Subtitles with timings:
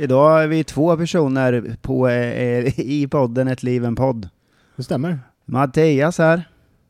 [0.00, 4.28] Idag är vi två personer på, eh, i podden Ett liv en podd.
[4.76, 5.18] Det stämmer.
[5.44, 6.48] Mattias här.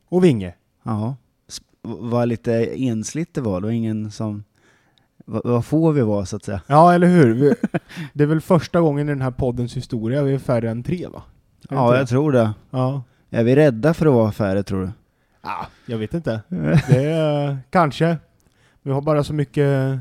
[0.08, 0.54] Och Vinge.
[0.82, 1.16] Ja.
[1.82, 4.44] Var lite ensligt det var, det var ingen som...
[5.24, 6.60] Vad, vad får vi vara så att säga?
[6.66, 7.34] Ja, eller hur?
[7.34, 7.54] Vi,
[8.12, 11.06] det är väl första gången i den här poddens historia vi är färre än tre,
[11.06, 11.22] va?
[11.70, 12.06] Är Ja, jag det?
[12.06, 12.52] tror det.
[12.70, 13.02] Ja.
[13.30, 14.90] Är vi rädda för att vara färre tror du?
[15.40, 16.40] Ah, jag vet inte.
[16.88, 18.16] Det är kanske.
[18.82, 19.98] Vi har bara så mycket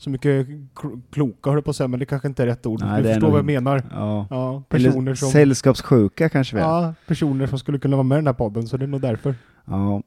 [0.00, 2.80] så mycket kl- kloka, höll på att säga, men det kanske inte är rätt ord.
[2.80, 3.82] Nej, du förstår nog- vad jag menar.
[3.90, 4.26] Ja.
[4.30, 5.30] Ja, personer Eller som...
[5.30, 6.66] sällskapssjuka kanske vi är.
[6.66, 9.00] Ja, personer som skulle kunna vara med i den här podden, så det är nog
[9.00, 9.34] därför.
[9.64, 10.02] Ja.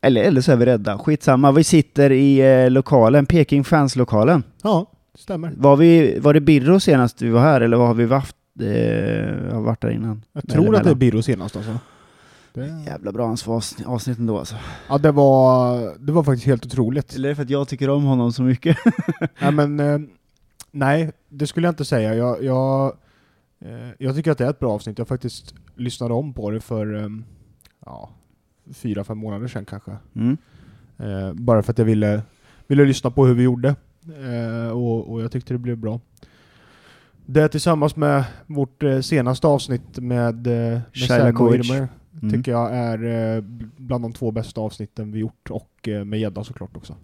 [0.00, 0.98] Eller, eller så är vi rädda.
[0.98, 4.42] Skitsamma, vi sitter i eh, lokalen, Peking Fans-lokalen.
[4.62, 5.52] Ja, det stämmer.
[5.56, 8.34] Var, vi, var det Birro senast vi var här, eller vad har vi varit?
[8.60, 10.22] Eh, har varit där innan?
[10.32, 10.94] Jag tror att det är.
[10.94, 11.78] Birro senast alltså.
[12.56, 12.82] Det...
[12.86, 13.36] Jävla bra
[13.86, 14.54] avsnitt, ändå alltså.
[14.88, 17.14] Ja, det var, det var faktiskt helt otroligt.
[17.14, 18.78] Eller är det för att jag tycker om honom så mycket?
[19.40, 19.98] Nej, men, eh,
[20.70, 22.14] nej, det skulle jag inte säga.
[22.14, 22.96] Jag, jag,
[23.60, 24.98] eh, jag tycker att det är ett bra avsnitt.
[24.98, 27.08] Jag faktiskt lyssnade om på det för eh,
[27.86, 28.10] ja,
[28.72, 29.96] fyra, fem månader sedan kanske.
[30.14, 30.36] Mm.
[31.32, 32.22] Bara för att jag ville,
[32.66, 33.74] ville lyssna på hur vi gjorde.
[34.72, 36.00] Och, och jag tyckte det blev bra.
[37.26, 41.54] Det tillsammans med vårt senaste avsnitt med, med Shaila Sam och.
[41.54, 41.88] Irmer
[42.22, 42.34] Mm.
[42.34, 43.04] tycker jag är
[43.36, 43.42] eh,
[43.76, 46.96] bland de två bästa avsnitten vi gjort och eh, med gädda såklart också.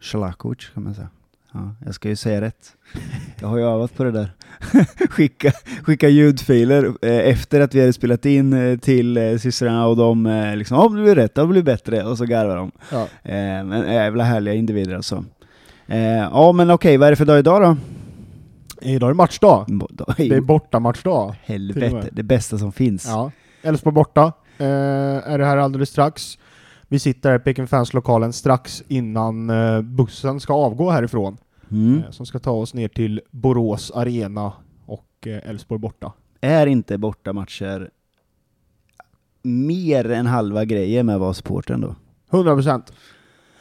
[0.00, 1.08] Shalakovic kan man säga.
[1.52, 2.76] Ja, jag ska ju säga rätt.
[3.40, 4.32] Jag har ju övat på det där.
[5.10, 5.52] skicka,
[5.82, 10.76] skicka ljudfiler eh, efter att vi hade spelat in till eh, systrarna och de liksom,
[10.76, 12.72] ja det blir rätt, det blir bättre, och så garvar de.
[12.92, 13.08] Ja.
[13.64, 15.24] Men jävla härliga individer alltså.
[16.32, 17.76] Ja men okej, vad är det för dag idag då?
[18.82, 19.64] Idag är det matchdag.
[20.16, 21.34] Det är bortamatchdag.
[21.42, 23.06] Helvete, det bästa som finns.
[23.06, 23.30] Ja.
[23.62, 24.32] Elfsborg borta.
[24.58, 24.66] Eh,
[25.32, 26.38] är det här alldeles strax.
[26.88, 31.36] Vi sitter här i Peking Fans-lokalen strax innan eh, bussen ska avgå härifrån.
[31.70, 31.98] Mm.
[31.98, 34.52] Eh, som ska ta oss ner till Borås Arena
[34.86, 36.12] och eh, Elfsborg borta.
[36.40, 37.90] Är inte bortamatcher
[39.42, 41.94] mer än halva grejen med att vara supporter ändå?
[42.30, 42.92] 100 procent.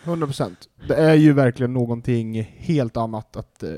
[0.04, 0.70] 100 procent.
[0.88, 3.76] Det är ju verkligen någonting helt annat att, eh,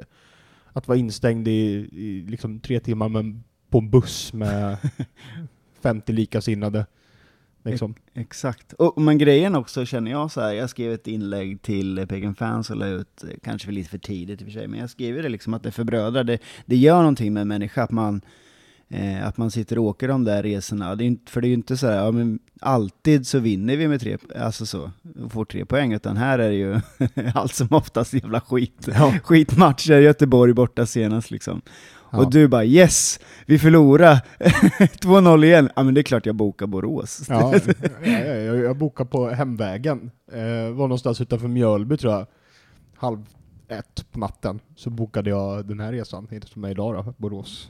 [0.74, 4.78] att vara instängd i, i liksom tre timmar med, på en buss med
[5.84, 6.86] 50 likasinnade.
[7.64, 7.96] Liksom.
[8.14, 8.74] Exakt.
[8.74, 12.70] Och, men grejen också känner jag så här, jag skrev ett inlägg till Peking Fans
[12.70, 14.90] och la ut, eh, kanske för lite för tidigt i och för sig, men jag
[14.90, 18.22] skriver det liksom att det förbrödrar, det, det gör någonting med en människa att man,
[18.90, 20.96] eh, att man sitter och åker de där resorna.
[20.96, 23.78] Det är inte, för det är ju inte så här, ja men alltid så vinner
[23.78, 24.92] vi med tre, alltså så,
[25.24, 26.80] och får tre poäng, utan här är det ju
[27.36, 28.88] allt som oftast jävla skit.
[28.94, 29.14] Ja.
[29.24, 31.62] Skitmatcher, Göteborg borta senast liksom.
[32.12, 32.18] Ja.
[32.18, 34.20] Och du bara yes, vi förlorar
[34.80, 35.70] 2-0 igen.
[35.76, 37.26] Ja men det är klart jag bokar Borås.
[37.30, 37.74] Ja, ja,
[38.04, 40.12] ja, jag, jag bokade på hemvägen.
[40.32, 42.26] Eh, var någonstans utanför Mjölby tror jag.
[42.96, 43.26] Halv
[43.68, 44.60] ett på natten.
[44.76, 47.70] Så bokade jag den här resan hit till mig idag då, Borås.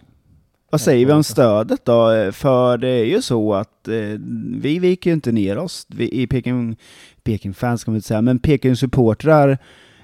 [0.72, 2.32] Vad säger vi om stödet då?
[2.32, 4.20] För det är ju så att eh,
[4.62, 5.86] vi viker ju inte ner oss.
[5.90, 6.76] Vi, I Peking,
[7.24, 9.58] Peking fans kan man inte säga, men Peking supportrar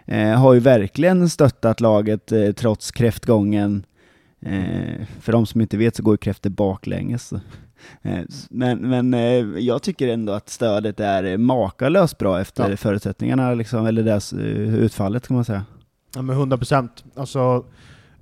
[0.06, 3.86] eh, har ju verkligen stöttat laget eh, trots kräftgången.
[4.42, 7.34] Eh, för de som inte vet så går ju kräftor baklänges.
[8.02, 9.20] Eh, men men eh,
[9.60, 12.78] jag tycker ändå att stödet är makalöst bra efter Ja.
[12.78, 15.66] förutsättningarna, liksom, eller deras eh, utfallet kan man säga.
[16.16, 17.04] Ja men 100 procent.
[17.16, 17.66] Alltså,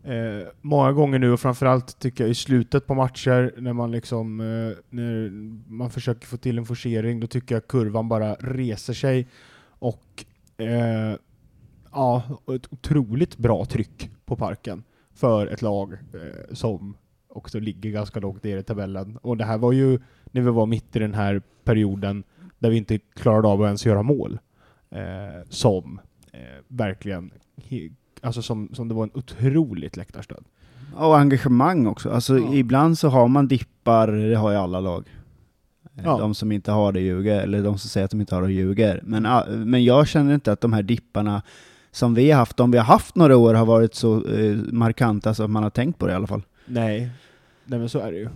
[0.03, 4.39] eh, många gånger nu och framförallt tycker jag i slutet på matcher när man liksom,
[4.39, 5.29] eh, när
[5.71, 9.27] man försöker få till en forcering, då tycker jag kurvan bara reser sig
[9.79, 10.25] och
[11.91, 12.23] ja,
[12.55, 14.83] ett otroligt bra tryck på parken
[15.15, 16.97] för ett lag eh, som
[17.29, 19.17] också ligger ganska långt ner i tabellen.
[19.21, 19.99] Och det här var ju
[20.31, 22.23] när vi var mitt i den här perioden
[22.59, 24.39] där vi inte klarade av att ens göra mål.
[24.89, 25.99] Eh, som
[26.31, 27.31] eh, verkligen,
[28.21, 30.45] alltså som, som det var en otroligt läktarstöd.
[30.95, 32.09] Och engagemang också.
[32.09, 32.53] Alltså Ja.
[32.53, 35.07] ibland så har man dippar, det har ju alla lag.
[35.95, 36.17] Eh, Ja.
[36.17, 38.51] De som inte har det ljuger, eller de som säger att de inte har det
[38.53, 39.01] ljuger.
[39.03, 39.23] Men,
[39.69, 41.41] men jag känner inte att de här dipparna
[41.95, 45.33] som vi har haft, de vi har haft några år, har varit så eh, markanta
[45.33, 46.41] så att man har tänkt på det i alla fall.
[46.65, 47.09] Nej,
[47.65, 48.23] nej men så är det ju.
[48.23, 48.29] Eh,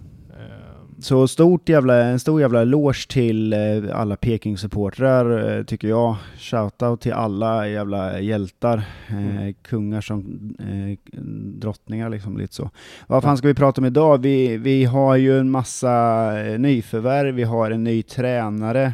[1.01, 3.59] Så stort jävla, en stor jävla eloge till eh,
[3.93, 6.15] alla Peking-supportrar eh, tycker jag.
[6.37, 8.77] Shoutout till alla jävla hjältar.
[9.09, 9.53] Eh, Mm.
[9.61, 10.19] Kungar som
[10.59, 10.97] eh,
[11.59, 12.69] drottningar liksom, lite så.
[13.07, 14.21] Vad fan ska vi prata om idag?
[14.21, 18.93] Vi, vi har ju en massa nyförvärv, vi har en ny tränare.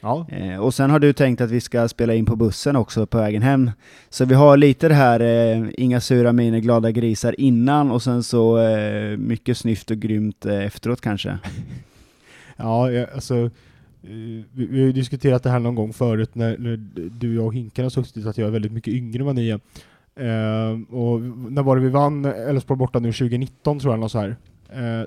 [0.00, 3.06] Ja, Eh, och sen har du tänkt att vi ska spela in på bussen också
[3.06, 3.70] på vägen hem.
[4.10, 8.22] Så vi har lite det här, eh, inga sura miner, glada grisar innan och sen
[8.22, 11.38] så eh, mycket snyft och grymt eh, efteråt kanske.
[12.56, 13.50] ja jag- alltså, eh,
[14.02, 16.76] vi, vi har ju diskuterat det här någon gång förut när, när
[17.18, 19.48] du, jag och Hinken har suttit att jag är väldigt mycket yngre än vad ni
[19.48, 19.60] är.
[20.20, 21.20] Eh, och
[21.52, 23.12] när var det vi vann Elfsborg borta nu?
[23.12, 24.36] 2019 tror jag, något så här.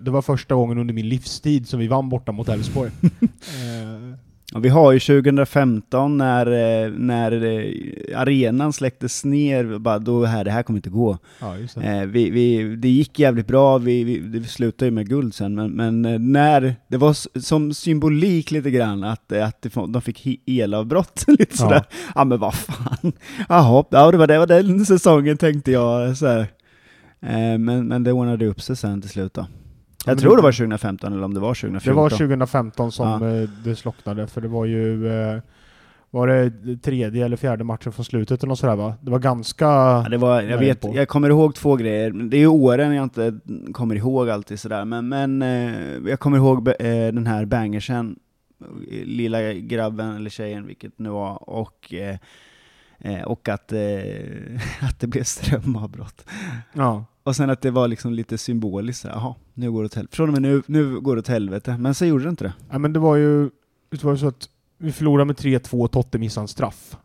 [0.02, 2.92] Det var första gången under min livstid som vi vann borta mot Elfsborg.
[4.54, 6.46] Och vi har ju 2015 när,
[6.86, 11.18] eh, när eh, arenan släcktes ner, bara då här, det här kommer inte gå.
[11.40, 11.82] ja, det.
[11.88, 15.56] Eh, vi, vi, det gick jävligt bra, vi, vi, det slutade ju med guld sen,
[15.56, 21.46] men, men när, det var som symbolik lite grann att, att de fick elavbrott lite
[21.50, 21.56] Ja.
[21.58, 21.84] sådär.
[22.16, 23.12] Ja men vad fan,
[23.50, 26.48] jaha, ja det var, det var den säsongen tänkte jag så här.
[27.58, 29.46] Men, men det ordnade upp sig sen till slut då.
[30.06, 31.96] Jag tror det- var 2015 eller om det var 2014.
[31.96, 33.42] Det var 2015 som Ja.
[33.42, 35.40] eh, det slocknade, för det var ju eh,
[36.10, 38.94] var det tredje eller fjärde matchen från slutet eller något sådär va?
[39.02, 39.66] Det var ganska...
[39.66, 40.96] Ja, det var, jag, vet, på.
[40.96, 43.40] jag kommer ihåg två grejer, det är ju åren jag inte
[43.74, 46.66] kommer ihåg alltid sådär, men, men eh, jag kommer ihåg
[47.14, 48.16] den här bangersen,
[49.06, 51.94] lilla grabben eller tjejen, vilket det nu var, och,
[53.26, 53.74] och att,
[54.82, 56.26] att det blev strömavbrott.
[56.74, 57.06] Ja.
[57.24, 60.16] Och sen att det var liksom lite symboliskt, jaha, nu går det åt helvete.
[60.16, 61.78] Från och med nu, nu går det åt helvete.
[61.80, 62.54] Men så gjorde det inte det.
[62.72, 63.50] ja, men det var ju
[63.90, 66.98] det var ju så att vi förlorade med 3-2 och Totte missade en straff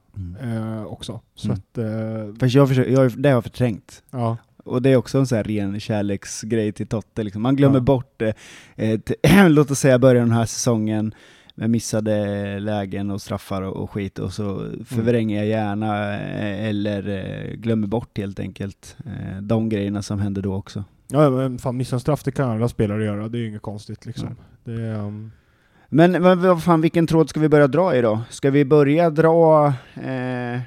[0.43, 1.21] eh, också.
[1.35, 1.59] Så Mm.
[1.59, 4.03] att, eh, Fast jag försöker, jag, det har jag förträngt.
[4.11, 4.37] ja.
[4.65, 7.23] Och det är också en sån här ren kärleksgrej till Totte.
[7.23, 7.43] Liksom.
[7.43, 7.81] Man glömmer Ja.
[7.81, 8.35] bort det.
[8.77, 9.17] Eh, till,
[9.49, 11.15] låt oss säga början av den här säsongen
[11.58, 17.08] med missade lägen och straffar och, och skit och så förvränger jag gärna eh, eller
[17.08, 20.85] eh, glömmer bort helt enkelt eh, de grejerna som hände då också.
[21.08, 23.62] ja, men fan missa en straff det kan alla spelare göra, det är ju inget
[23.62, 24.37] konstigt liksom.
[24.64, 25.32] Det, är, um,
[25.88, 28.20] Men vad, vad fan, vilken tråd ska vi börja dra i då?
[28.31, 30.61] Ska vi börja dra eh, eh,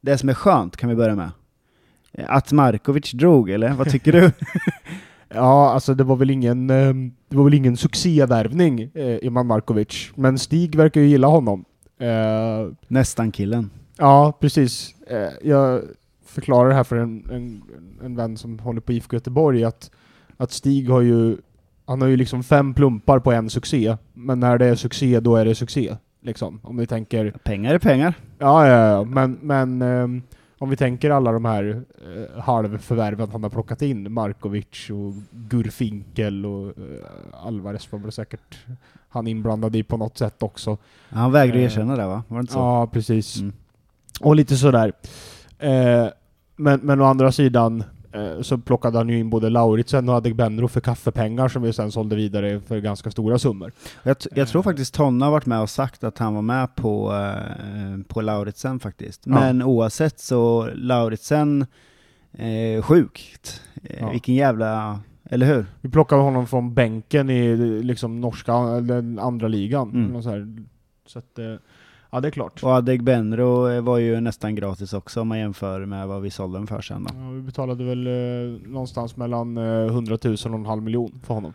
[0.00, 1.30] det som är skönt, kan vi börja med?
[2.26, 3.72] Att Markovic drog, eller?
[3.72, 4.20] Vad tycker du?
[5.34, 6.94] ja, alltså det var väl ingen, eh,
[7.28, 10.10] det var väl ingen succévärvning, eh, Iman Markovic.
[10.14, 11.64] Men Stig verkar ju gilla honom.
[12.00, 13.70] Eh, Nästan killen.
[13.98, 14.94] Ja, precis.
[15.10, 15.80] Eh, Jag
[16.26, 17.62] förklarar det här för en, en,
[18.04, 19.90] en vän som håller på IFK Göteborg att,
[20.36, 21.36] att Stig har ju,
[21.86, 25.36] han har ju liksom fem plumpar på en succé, men när det är succé då
[25.36, 25.96] är det succé.
[26.22, 28.14] Liksom, om vi tänker, Pengar är pengar.
[28.38, 30.22] ja, ja, ja men, men ehm,
[30.58, 36.46] om vi tänker alla de här eh, halvförvärven han har plockat in, Markovic och Gurfinkel
[36.46, 38.58] och eh, Alvarez var väl säkert
[39.08, 40.78] han inblandad i på något sätt också.
[41.08, 42.22] Han vägrade Eh, erkänna det va?
[42.28, 42.58] Var det inte så?
[42.58, 43.40] Ja, precis.
[43.40, 43.52] Mm.
[44.20, 44.92] Och lite sådär.
[45.58, 46.06] Eh,
[46.56, 47.84] men, men å andra sidan
[48.42, 52.16] så plockade han ju in både Lauritsen och Adegbenro för kaffepengar som vi sen sålde
[52.16, 53.72] vidare för ganska stora summor.
[54.02, 57.12] Jag, jag tror faktiskt Tonna har varit med och sagt att han var med på,
[57.12, 59.22] eh, på Lauritsen faktiskt.
[59.26, 59.32] Ja.
[59.32, 61.66] Men oavsett så, Lauritsen,
[62.32, 63.60] eh, sjukt.
[63.82, 64.10] Eh, Ja.
[64.10, 65.66] Vilken jävla, eller hur?
[65.80, 69.90] Vi plockade honom från bänken i liksom norska, eller andra ligan.
[69.90, 70.22] Mm.
[70.22, 70.30] Så,
[71.06, 71.54] så att, eh,
[72.14, 72.62] ja det är klart.
[72.62, 76.58] Och Adegbenro eh, var ju nästan gratis också om man jämför med vad vi sålde
[76.58, 77.14] den för sen då.
[77.18, 81.34] Ja, vi betalade väl eh, någonstans mellan eh, 100 000 och en halv miljon för
[81.34, 81.54] honom.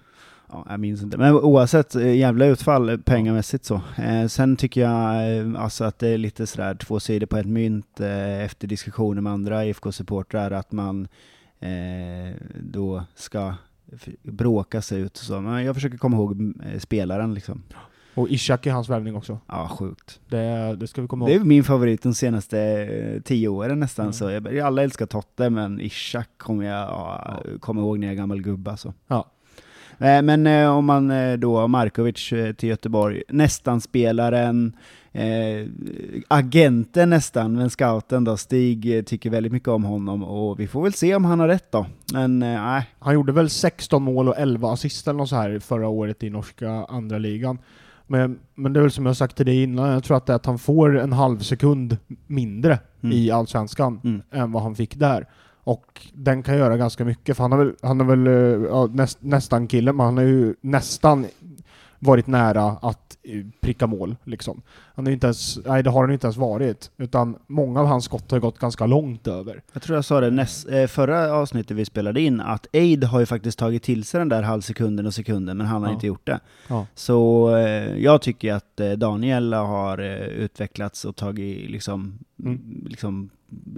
[0.51, 1.18] Ja, jag minns inte.
[1.18, 3.82] Men oavsett, eh, jävla utfall pengamässigt så.
[3.98, 7.46] Eh, sen tycker jag eh, alltså att det är lite sådär två sidor på ett
[7.46, 11.08] mynt eh, efter diskussioner med andra IFK-supportrar att man
[11.60, 13.54] eh, då ska
[14.24, 15.42] bråka sig ut och så.
[15.42, 17.63] Men jag försöker komma ihåg eh, spelaren liksom.
[18.20, 19.40] Och Ishak är hans värvning också.
[19.48, 20.20] Ja, sjukt.
[20.30, 21.42] Det, det ska vi komma Det ihåg.
[21.42, 24.04] är min favorit de senaste eh, tio åren nästan.
[24.06, 24.14] Mm.
[24.14, 28.18] Så jag, alla älskar Totte, men Ishak kommer jag ja, kommer ihåg när jag är
[28.18, 28.94] gammal gubbe alltså.
[29.08, 29.26] Ja.
[29.98, 34.76] Eh, Men eh, om man eh, då, Markovic eh, till Göteborg, nästan spelaren,
[35.12, 35.68] eh,
[36.28, 40.84] agenten nästan, men scouten då, Stig eh, tycker väldigt mycket om honom och vi får
[40.84, 41.86] väl se om han har rätt då.
[42.14, 45.88] Men eh, nej, Han gjorde väl 16 mål och 11 assist eller så här förra
[45.88, 47.58] året i norska andra ligan.
[48.10, 50.34] Men, men det är väl som jag sagt till dig innan, jag tror att det
[50.34, 51.98] är att han får en halv sekund
[52.28, 53.18] mindre Mm.
[53.18, 54.22] i Allsvenskan Mm.
[54.32, 55.28] än vad han fick där.
[55.63, 58.86] Och den kan göra ganska mycket, för han har väl, han har väl eh, ja,
[58.94, 61.25] näst, nästan killen, men han har ju nästan
[62.00, 64.62] varit nära att eh, pricka mål liksom.
[64.96, 68.06] Han är inte ens, nej det har han inte ens varit, utan många av hans
[68.06, 69.62] skott har gått ganska långt över.
[69.74, 73.20] Jag tror jag sa det näst, eh, förra avsnittet vi spelade in, att Aid har
[73.20, 75.94] ju faktiskt tagit till sig den där halvsekunden och sekunden, men han har Ja.
[75.94, 76.39] inte gjort det.
[76.68, 76.86] Ja.
[76.96, 82.86] Så eh, jag tycker att Daniel har utvecklats och tagit liksom, Mm.
[82.89, 83.29] liksom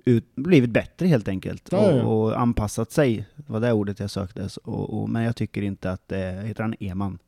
[0.05, 1.69] ut, blivit bättre helt enkelt.
[1.71, 2.03] Ja, ja.
[2.03, 4.49] Och, och anpassat sig, var det ordet jag sökte.
[4.49, 7.19] Så- Och, och, men jag tycker inte att, eh, heter han Eman?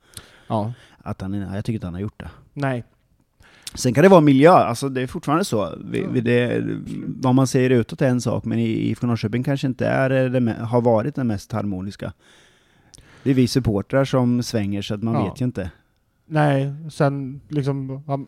[0.48, 0.74] Ja.
[0.98, 2.30] Att han, jag tycker inte han har gjort det.
[2.54, 2.84] Nej.
[3.76, 5.78] Sen kan det vara miljö, alltså det är fortfarande så.
[5.86, 6.64] Vi, vi, det,
[7.22, 10.54] vad man säger utåt är en sak, men i IFK Norrköping kanske inte är det,
[10.54, 12.14] har varit den mest harmoniska.
[13.24, 15.30] Det är vi supportrar som svänger, så att man Ja.
[15.30, 15.72] vet ju inte.
[16.26, 18.28] Nej, sen liksom, han,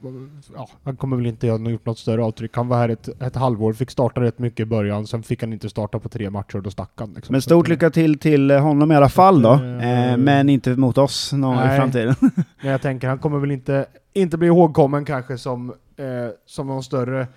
[0.55, 2.55] ja, han kommer väl inte ha gjort något större avtryck.
[2.55, 5.53] Han var här ett, ett halvår, fick starta rätt mycket i början, sen fick han
[5.53, 7.13] inte starta på tre matcher och då stack han.
[7.13, 7.33] Liksom.
[7.33, 9.53] Men stort lycka till till honom i alla fall då.
[9.53, 11.77] Eh, Eh, men inte mot oss någon i nej.
[11.79, 12.15] framtiden.
[12.61, 16.05] Men jag tänker, han kommer väl inte, inte bli ihågkommen kanske som, eh,
[16.45, 17.27] som någon större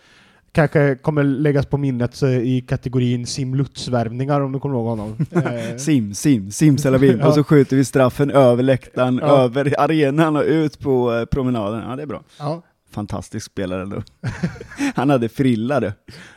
[0.52, 5.16] Kanske kommer läggas på minnet så i kategorin simlutsvärvningar om du kommer ihåg honom.
[5.32, 7.18] Eh, Sim, sim, simsalabim.
[7.18, 7.26] Ja.
[7.28, 9.26] Och så skjuter vi straffen över läktaren, Ja.
[9.44, 11.82] över arenan och ut på eh, promenaden.
[11.90, 12.22] Ja, det är bra.
[12.38, 14.02] ja, Fantastisk spelare ändå.
[14.94, 15.92] Han hade frilla du.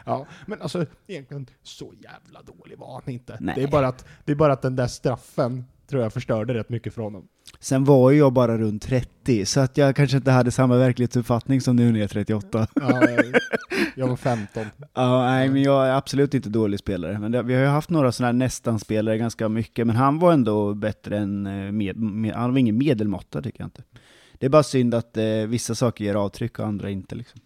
[0.06, 3.38] ja, men alltså egentligen så jävla dålig var han inte.
[3.40, 3.56] Nej.
[3.58, 6.70] Det är, bara att, det är bara att den där straffen tror jag förstörde rätt
[6.70, 7.28] mycket för honom.
[7.60, 11.62] Sen var ju jag bara runt 30, så att jag kanske inte hade samma verklighetsuppfattning
[11.62, 12.68] som nu när jag är 38.
[12.76, 13.02] Ja,
[13.96, 14.66] jag var 15.
[14.94, 17.20] Ja, nej, men jag är absolut inte dålig spelare.
[17.20, 20.34] Men det, vi har ju haft några sådana här nästan-spelare ganska mycket, men han var
[20.34, 21.48] ändå bättre än...
[21.48, 23.84] eh, Med, med, han var ingen medelmåtta tycker jag inte.
[24.40, 27.40] Det är bara synd att eh, vissa saker ger avtryck och andra inte liksom.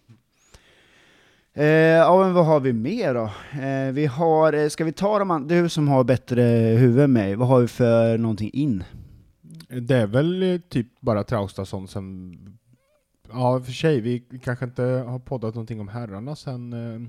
[1.58, 3.30] Eh, ja, men vad har vi mer då?
[3.62, 6.42] Eh, vi har, eh, ska vi ta de andra, du som har bättre
[6.78, 8.84] huvud än mig, vad har vi för någonting in?
[9.68, 12.34] Det är väl eh, typ bara Traustason som...
[13.32, 17.08] Ja, för sig, vi kanske inte har poddat någonting om herrarna sen eh,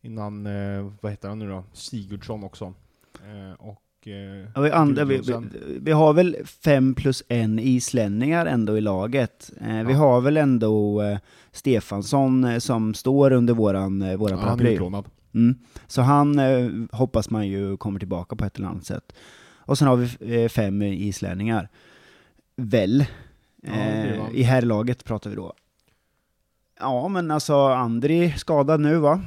[0.00, 1.64] innan, eh, vad heter han nu då?
[1.72, 2.74] Sigurdsson också.
[3.14, 3.82] Eh, och...
[4.06, 5.34] Eh, Ja, vi, andra, vi, vi,
[5.80, 9.50] vi har väl fem plus en islänningar ändå i laget.
[9.60, 9.98] Eh, Vi Ja.
[9.98, 11.18] har väl ändå eh,
[11.52, 14.78] Stefansson eh, som står under våran, eh, våran ja, paraply.
[15.34, 15.54] Mm.
[15.86, 19.12] Så han eh, hoppas man ju kommer tillbaka på ett eller annat sätt.
[19.56, 21.68] Och sen har vi fem islänningar.
[22.56, 23.04] Väl.
[23.62, 23.72] Ja,
[24.34, 25.52] I herrlaget pratar vi då.
[26.80, 29.20] Ja, men alltså Andri skadad nu va?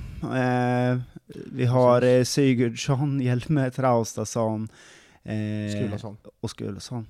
[1.27, 4.67] Vi har eh, Sigurdsson, Hjelme, Traustason
[5.23, 6.17] eh, Skulason.
[6.41, 7.07] och Skulason.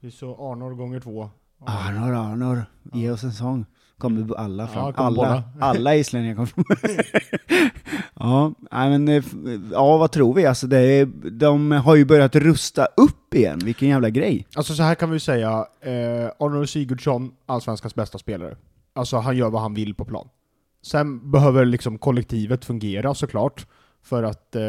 [0.00, 1.30] Det är så Arnor gånger två.
[1.66, 3.66] Arnor, Arnor, ge oss en sång.
[3.98, 4.86] Kommer alla fram.
[4.86, 5.42] Ja, kommer alla, båda.
[5.66, 7.70] alla islänningar kommer fram.
[8.70, 9.24] ja, men, eh,
[9.72, 10.46] ja, vad tror vi?
[10.46, 14.46] Alltså, det är, de har ju börjat rusta upp igen, vilken jävla grej.
[14.54, 18.56] Alltså så här kan vi säga, eh, Arnor Sigurdsson, allsvenskans bästa spelare.
[18.94, 20.28] Alltså han gör vad han vill på plan.
[20.82, 23.66] Sen behöver liksom kollektivet fungera såklart,
[24.04, 24.62] för att, eh,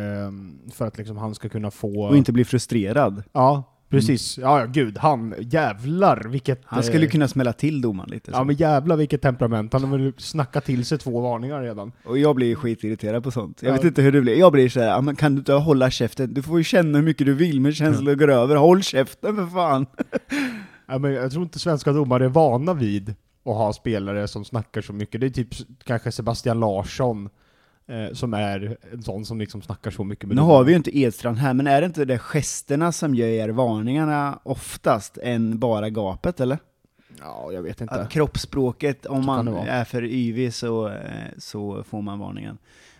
[0.00, 2.02] ehm, för att liksom han ska kunna få...
[2.06, 3.22] Och inte bli frustrerad.
[3.32, 4.38] Ja, precis.
[4.38, 6.60] Ja, ja, gud, han, jävlar vilket...
[6.64, 8.30] Han skulle eh, kunna smälla till domaren lite.
[8.30, 8.44] Ja så.
[8.44, 11.92] men jävlar vilket temperament, han har väl snackat till sig två varningar redan.
[12.04, 13.62] Och jag blir skitirriterad på sånt.
[13.62, 13.74] Jag Ja.
[13.74, 14.38] vet inte hur du blir.
[14.38, 16.34] Jag blir såhär, ja, men kan du inte hålla käften?
[16.34, 18.56] Du får ju känna hur mycket du vill, men känslor går över.
[18.56, 19.86] Håll käften för fan!
[20.90, 23.14] Ja, men jag tror inte svenska domare är vana vid
[23.44, 25.20] att ha spelare som snackar så mycket.
[25.20, 25.54] Det är typ
[25.84, 27.28] kanske Sebastian Larsson
[27.86, 30.76] eh, som är en sån som liksom snackar så mycket med Nu har vi ju
[30.76, 35.90] inte Edstrand här, men är det inte det gesterna som ger varningarna oftast, än bara
[35.90, 36.58] gapet eller?
[37.20, 37.94] Ja, jag vet inte.
[37.94, 40.94] Att kroppsspråket, om man är för yvig så, eh,
[41.38, 42.58] så får man varningen.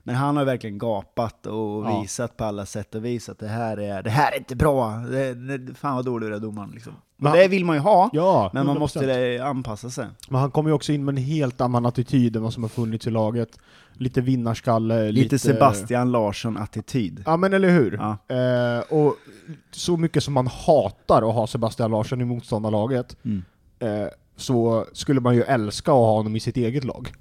[0.08, 2.00] Men han har verkligen gapat och Ja.
[2.02, 4.90] visat på alla sätt och vis att det här är, det här är inte bra,
[4.96, 6.92] det, det, fan vad dålig du är domaren liksom.
[7.16, 8.78] Men det vill man ju ha, Ja, men man 100%.
[8.80, 10.06] måste anpassa sig.
[10.28, 12.68] Men han kommer ju också in med en helt annan attityd än vad som har
[12.70, 13.58] funnits i laget.
[13.92, 15.38] Lite vinnarskalle, Lite, lite...
[15.38, 17.22] Sebastian Larsson-attityd.
[17.26, 17.92] Ja men eller hur?
[18.28, 18.34] Ja.
[18.36, 19.14] Eh, och
[19.70, 23.42] så mycket som man hatar att ha Sebastian Larsson i motståndarlaget, Mm.
[23.78, 27.12] eh, så skulle man ju älska att ha honom i sitt eget lag.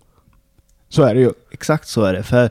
[0.89, 1.31] Så är det ju.
[1.51, 2.49] Exakt så är det, för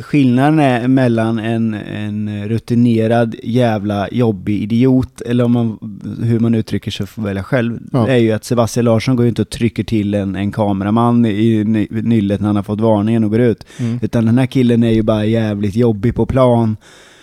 [0.00, 5.78] skillnaden är mellan en, en rutinerad jävla jobbig idiot, eller om man,
[6.22, 8.08] hur man uttrycker sig får välja själv, Ja.
[8.08, 11.64] är ju att Sebastian Larsson går ju inte och trycker till en, en kameraman i
[11.64, 13.64] ny- nyllet när han har fått varningen och går ut.
[14.02, 16.76] Utan den här killen är ju bara jävligt jobbig på plan,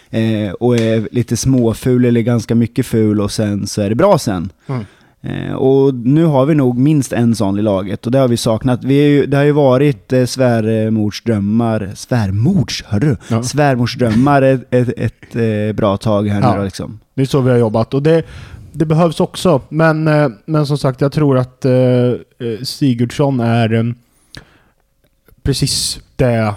[0.09, 4.17] eh, och är lite småful eller ganska mycket ful och sen så är det bra
[4.17, 4.49] sen.
[4.67, 4.85] Mm.
[5.27, 8.37] Eh, och nu har vi nog minst en sån i laget och det har vi
[8.37, 8.83] saknat.
[8.83, 13.15] Vi ju, det har ju varit eh, svärmordsdrömmar, svärmords, hörru?
[13.29, 13.43] Ja.
[13.43, 16.51] Svärmorsdrömmar ett, ett, ett eh, bra tag här Ja.
[16.51, 16.99] nu då, liksom.
[17.13, 18.23] Det är så vi har jobbat och det,
[18.71, 19.61] det behövs också.
[19.69, 21.71] Men, eh, men som sagt, jag tror att eh,
[22.63, 23.95] Sigurdsson är
[25.43, 26.53] precis det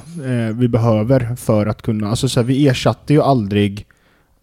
[0.54, 2.10] vi behöver för att kunna...
[2.10, 3.86] Alltså så här, vi ersatte ju aldrig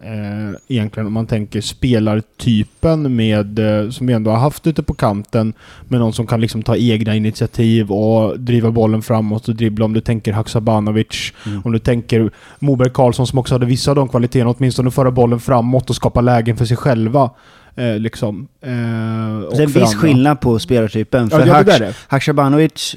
[0.03, 4.93] eh, egentligen om man tänker spelartypen med, eh, som vi ändå har haft ute på
[4.93, 5.53] kanten
[5.87, 9.93] med någon som kan liksom ta egna initiativ och driva bollen framåt och dribbla om
[9.93, 11.61] du tänker Haksabanovic, Mm.
[11.65, 15.39] om du tänker Moberg Karlsson som också hade vissa av de kvaliteterna, åtminstone föra bollen
[15.39, 17.29] framåt och skapa lägen för sig själva.
[17.75, 18.47] Eh, liksom.
[18.61, 21.29] Eh, Det är en viss skillnad på spelartypen.
[21.29, 21.95] För ja, Haks-.
[22.07, 22.95] Haksabanovic,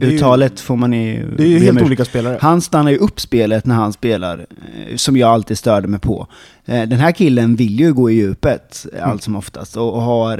[0.00, 1.30] uttalet får man ju...
[1.36, 2.38] Det är ju helt olika spelare.
[2.40, 4.38] Han stannar ju upp spelet när han spelar,
[4.88, 6.26] eh, som jag alltid störde mig på.
[6.64, 9.10] Eh, Den här killen vill ju gå i djupet, eh, Mm.
[9.10, 10.38] allt som oftast, och har...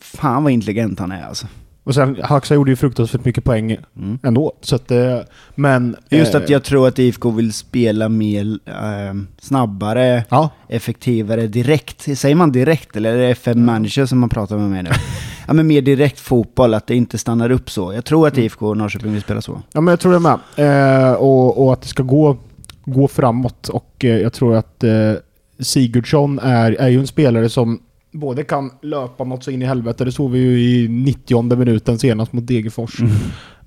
[0.00, 1.46] Fan vad intelligent han är alltså.
[1.88, 4.18] Och sen, Haxa gjorde ju fruktansvärt mycket poäng Mm.
[4.22, 4.52] ändå.
[4.60, 5.18] Så att, eh,
[5.54, 5.96] men...
[6.10, 12.18] Just eh, att jag tror att IFK vill spela mer eh, snabbare, Ja, effektivare, direkt.
[12.18, 14.90] Säger man direkt eller är det FM Manager som man pratar med mig nu?
[15.46, 17.92] Ja men mer direkt fotboll, att det inte stannar upp så.
[17.92, 18.44] Jag tror att Mm.
[18.44, 19.62] IFK Norrköping vill spela så.
[19.72, 20.38] Ja, men jag tror det med.
[20.56, 22.36] Eh, och, och att det ska gå,
[22.84, 23.68] gå framåt.
[23.68, 25.12] Och eh, jag tror att eh,
[25.60, 30.04] Sigurdsson är, är ju en spelare som både kan löpa något så in i helvete,
[30.04, 33.00] det såg vi ju i 90 minuten senast mot Degerfors.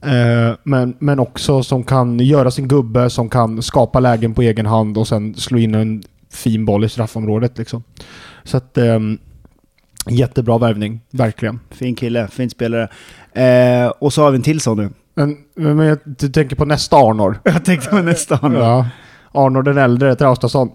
[0.03, 4.65] Eh, men, men också som kan göra sin gubbe, som kan skapa lägen på egen
[4.65, 7.57] hand och sen slå in en fin boll i straffområdet.
[7.57, 7.83] Liksom.
[8.43, 9.17] Så att ehm,
[10.09, 11.59] jättebra värvning, verkligen.
[11.69, 12.89] Fin kille, fin spelare.
[13.33, 14.89] Eh, och så har vi en till sån nu.
[15.13, 17.39] Men, men jag, du tänker på nästa Arnor?
[17.43, 18.53] Jag tänkte på nästan.
[18.53, 18.59] Ja.
[18.59, 18.87] Ja.
[19.31, 20.69] Arnor den äldre, Traustason.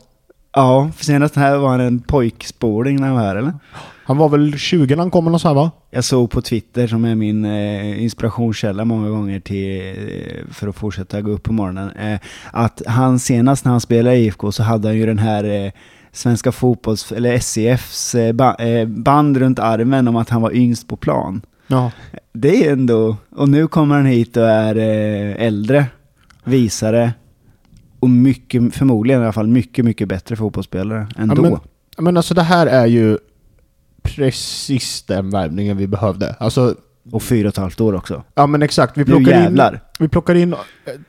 [0.57, 3.53] Ja, för senast här var han en pojkspoling när han var här eller?
[4.05, 5.71] Han var väl 20 när han kom eller så här va?
[5.91, 10.77] Jag såg på Twitter, som är min eh, inspirationskälla många gånger till, eh, för att
[10.77, 12.21] fortsätta gå upp på morgonen, eh,
[12.51, 15.73] att han senast när han spelade i IFK så hade han ju den här eh,
[16.13, 20.89] Svenska fotbolls, eller SCFs eh, ba, eh, band runt armen om att han var yngst
[20.89, 21.43] på plan.
[21.67, 21.91] Ja.
[22.33, 24.77] Det är ändå, och nu kommer han hit och är
[25.39, 25.87] äldre,
[26.45, 27.13] visare
[28.01, 31.43] och mycket, förmodligen i alla fall mycket, mycket bättre fotbollsspelare ändå.
[31.43, 31.59] men-
[31.99, 33.19] Men alltså det här är ju
[34.03, 36.35] precis den värvningen vi behövde.
[36.41, 36.75] Alltså,
[37.13, 38.23] Och fyra och ett halvt år också.
[38.35, 38.99] ja men exakt.
[38.99, 39.61] Vi plockar in,
[39.99, 40.59] vi plockar in eh,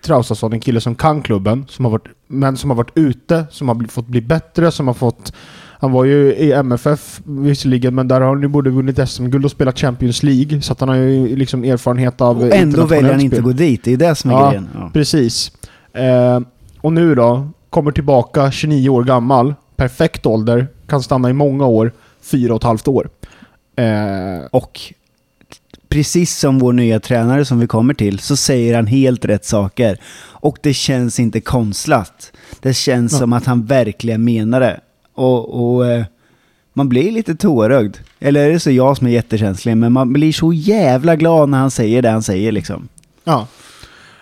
[0.02, 3.68] Traustason, en kille som kan klubben, som har varit, men som har varit ute, som
[3.68, 5.34] har bli, fått bli bättre, som har fått...
[5.80, 9.52] Han var ju i MFF visserligen, men där har han ju både vunnit SM-guld och
[9.52, 13.22] spelat Champions League, så att han har ju liksom erfarenhet av Och ändå väljer han
[13.22, 13.44] inte spel.
[13.46, 14.70] gå dit, det är det som är Ja, grejen.
[14.74, 14.90] Ja.
[14.94, 15.52] Precis.
[15.94, 16.40] Eh,
[16.88, 21.92] och nu då, kommer tillbaka 29 år gammal, perfekt ålder, kan stanna i många år,
[22.22, 23.10] fyra och ett halvt år.
[23.76, 24.80] Eh, Och
[25.90, 29.98] precis som vår nya tränare som vi kommer till, så säger han helt rätt saker.
[30.20, 32.32] Och det känns inte konstlat.
[32.62, 33.18] Det känns Ja.
[33.20, 34.80] som att han verkligen menar det.
[35.14, 36.06] Och, och eh,
[36.74, 37.98] man blir lite tårögd.
[38.20, 41.58] Eller är det så jag som är jättekänslig, men man blir så jävla glad när
[41.58, 42.88] han säger det han säger liksom.
[43.24, 43.48] ja.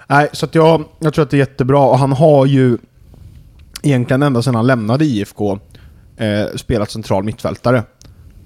[0.08, 2.78] Nej, så att jag, jag tror att det är jättebra och han har ju
[3.84, 5.60] egentligen ända sedan han lämnade IFK
[6.18, 7.84] eh, spelat central mittfältare.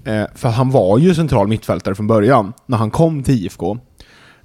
[0.04, 3.78] Eh, för han var ju central mittfältare från början när han kom till IFK.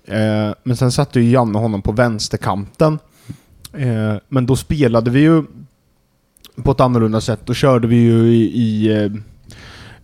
[0.05, 2.99] Eh, men sen satte ju Janne honom på vänsterkanten.
[3.73, 5.43] Eh, men då spelade vi ju
[6.63, 7.39] på ett annorlunda sätt.
[7.45, 9.11] Då körde vi ju i, i eh,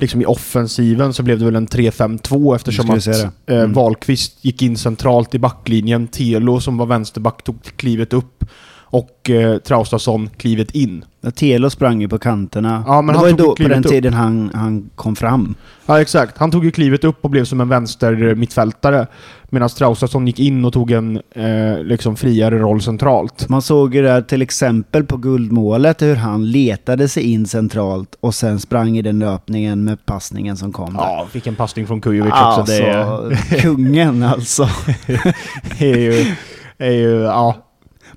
[0.02, 3.74] liksom i offensiven så blev det väl en 3-5-2 eftersom att eh, Mm.
[3.74, 6.08] Wahlqvist gick in centralt i backlinjen.
[6.08, 8.46] Telo som var vänsterback tog klivet upp
[8.92, 11.06] och eh, Traustason klivet in.
[11.22, 12.84] Ja, Telo sprang ju på kanterna.
[12.88, 13.92] Ja, men det han var ju tog då, på klivet den upp.
[13.92, 15.56] tiden han, han kom fram.
[15.86, 16.38] Ja, exakt.
[16.38, 19.08] Han tog ju klivet upp och blev som en vänster mittfältare.
[19.50, 23.50] Medan Traustason gick in och tog en eh, liksom friare roll centralt.
[23.50, 28.36] Man såg ju där till exempel på guldmålet hur han letade sig in centralt och
[28.36, 31.02] sen sprang i den löpningen med passningen som kom där.
[31.02, 32.74] Ja, vilken passning från Kujovic Alltså, också.
[32.74, 34.64] Det är, kungen alltså.
[35.80, 36.36] är ju...
[36.78, 37.56] Är ju ja.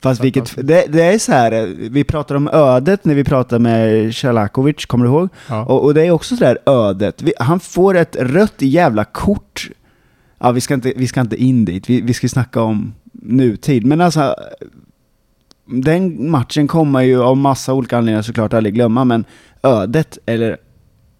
[0.04, 4.14] Fast vilket, det, det är så här, vi pratar om ödet när vi pratar med
[4.14, 5.28] Sjalakovic, kommer du ihåg?
[5.48, 5.64] ja.
[5.64, 7.22] Och, och det är också så där ödet.
[7.22, 9.70] Vi, han får ett rött jävla kort.
[10.38, 13.86] Ja, vi ska inte, vi ska inte in dit, vi, vi ska snacka om nutid.
[13.86, 14.34] Men alltså,
[15.64, 19.24] den matchen kommer ju av massa olika anledningar såklart aldrig glömma, men
[19.62, 20.56] ödet, eller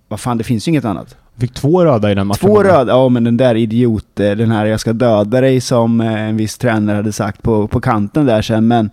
[0.09, 1.17] vad fan, det finns ju inget annat.
[1.39, 2.49] Fick två röda i den matchen.
[2.49, 6.01] Två röda, ja men den där idiot, eh, den här jag ska döda dig som
[6.01, 8.91] eh, en viss tränare hade sagt på, på kanten där sen, men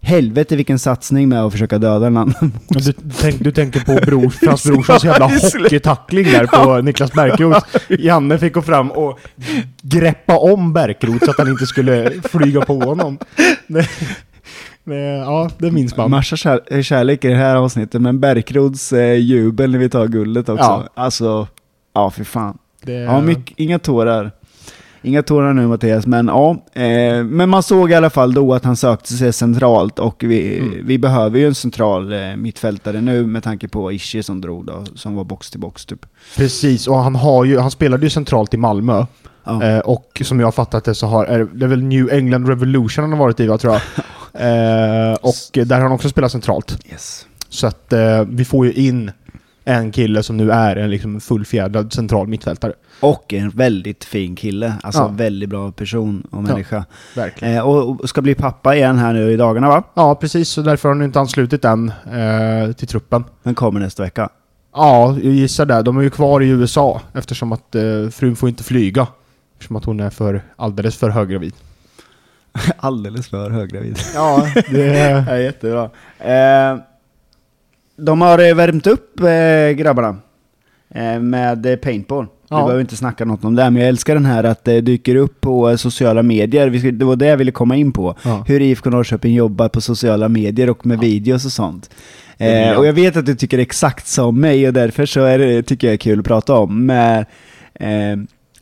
[0.00, 2.34] helvete vilken satsning med att försöka döda en annan.
[2.68, 7.76] Du, tänk, du tänker på bror, Frans Brorssons jävla hockeytackling där på Niklas Bärkroth.
[7.88, 9.18] Janne fick gå fram och
[9.82, 13.18] greppa om Bärkroth så att han inte skulle flyga på honom.
[14.86, 16.10] Det, ja, det minns man.
[16.10, 20.48] Massa kär, kärlek i det här avsnittet, men Bärkrods eh, jubel när vi tar guldet
[20.48, 20.64] också.
[20.64, 20.88] Ja.
[20.94, 21.48] Alltså,
[21.94, 22.58] ja för fan.
[22.82, 24.30] Det, Ja, mycket, inga tårar.
[25.02, 26.50] Inga tårar nu Mattias, men ja.
[26.72, 30.58] Eh, men man såg i alla fall då att han sökte sig centralt och vi,
[30.58, 30.86] Mm.
[30.86, 34.84] vi behöver ju en central eh, mittfältare nu med tanke på Ishi som drog då,
[34.94, 36.06] som var box till box typ.
[36.36, 39.06] Precis, och han, har ju, han spelade ju centralt i Malmö.
[39.44, 39.62] Ja.
[39.62, 43.02] Eh, och som jag har fattat det så har, är det väl New England Revolution
[43.04, 43.82] han har varit i va, tror jag.
[44.36, 45.34] Eh, och
[45.66, 46.78] där har han också spelat centralt.
[46.90, 47.26] Yes.
[47.48, 49.10] Så att eh, vi får ju in
[49.64, 52.72] en kille som nu är en liksom fullfjädrad central mittfältare.
[53.00, 55.08] Och en väldigt fin kille, alltså Ja.
[55.08, 56.84] väldigt bra person och människa.
[57.16, 57.54] Verkligen.
[57.54, 59.82] Eh, och, och ska bli pappa igen här nu i dagarna va?
[59.94, 60.48] Ja, precis.
[60.48, 63.24] Så därför har han inte anslutit än eh, till truppen.
[63.42, 64.28] Den kommer nästa vecka.
[64.74, 65.82] Ja, jag gissar det.
[65.82, 69.06] De är ju kvar i USA eftersom att eh, frun får inte flyga.
[69.54, 71.54] Eftersom att hon är för, alldeles för höggravid.
[72.76, 73.98] Alldeles för höggravid.
[74.14, 75.24] Ja, det...
[75.28, 75.84] Ja, jättebra.
[76.18, 76.78] Eh,
[77.96, 80.16] de har eh, värmt upp eh, grabbarna
[80.94, 82.24] eh, med eh, paintball.
[82.24, 82.62] Vi Ja.
[82.64, 85.40] behöver inte snacka något om det, men jag älskar den här att det dyker upp
[85.40, 86.68] på eh, sociala medier.
[86.68, 88.14] Vi det var det jag ville komma in på.
[88.24, 88.44] Ja.
[88.46, 91.00] Hur IFK Norrköping jobbar på sociala medier och med Ja.
[91.00, 91.90] videos och sånt.
[92.38, 95.38] Det Eh, och jag vet att du tycker exakt som mig och därför så är
[95.38, 96.90] det, tycker jag är kul att prata om.
[96.90, 98.16] Eh,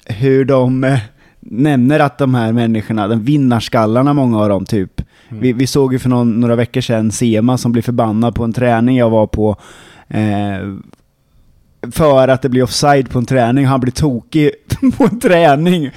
[0.06, 0.98] hur de eh,
[1.40, 5.00] nämner att de här människorna, de vinnarskallarna många av dem typ.
[5.32, 5.42] Mm.
[5.42, 8.52] Vi, vi såg ju för någon, några veckor sedan Sema som blev förbannad på en
[8.52, 9.56] träning jag var på.
[10.08, 10.74] Eh,
[11.92, 13.66] för att det blir offside på en träning.
[13.66, 14.50] Han blir tokig
[14.96, 15.90] på en träning.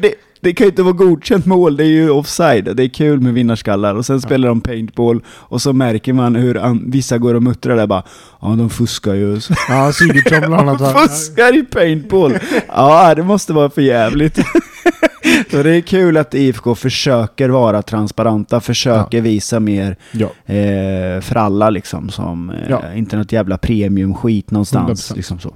[0.00, 2.76] Det, det kan ju inte vara godkänt mål, det är ju offside.
[2.76, 3.94] Det är kul med vinnarskallar.
[3.94, 7.86] Och sen spelar de paintball och så märker man hur vissa går och muttrar där
[7.86, 8.02] bara
[8.40, 9.40] Ja, de fuskar ju.
[9.68, 10.98] Ja, Sigurdsson bland annat.
[11.08, 12.38] fuskar i paintball!
[12.68, 14.38] Ja, det måste vara för jävligt.
[15.50, 20.26] Så det är kul att IFK försöker vara transparenta, försöker visa mer Ja.
[20.54, 22.08] eh, för alla liksom.
[22.08, 22.82] Som, eh, Ja.
[22.94, 25.10] Inte något jävla premiumskit någonstans.
[25.12, 25.16] 100%.
[25.16, 25.54] Liksom så.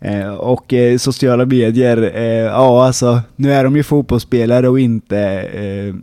[0.00, 5.18] Eh, och eh, sociala medier, eh, ja alltså, nu är de ju fotbollsspelare och inte
[5.40, 5.94] eh,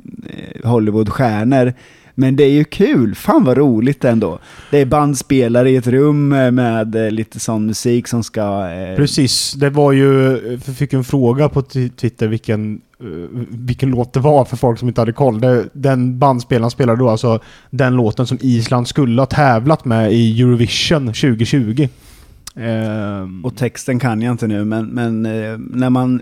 [0.70, 1.74] Hollywoodstjärnor.
[2.20, 4.40] Men det är ju kul, fan vad roligt ändå.
[4.72, 8.70] Det är bandspelare i ett rum eh, med eh, lite sån musik som ska...
[8.70, 14.14] Eh, Precis, det var ju, vi fick en fråga på Twitter vilken, eh, vilken låt
[14.14, 15.42] det var för folk som inte hade koll.
[15.42, 20.42] Det, den bandspelaren spelade då alltså den låten som Island skulle ha tävlat med i
[20.42, 21.88] Eurovision 2020.
[22.56, 26.22] Ehm, Och texten kan jag inte nu, men, men eh, när man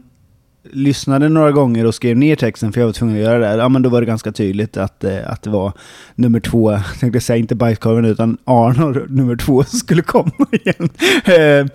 [0.71, 3.69] lyssnade några gånger och skrev ner texten, för jag var tvungen att göra det, ja
[3.69, 5.71] men då var det ganska tydligt att, eh, att det var
[6.15, 10.89] nummer två, jag tänkte säga inte bajskorven utan Arnor nummer två som skulle komma igen.
[11.25, 11.71] Eh,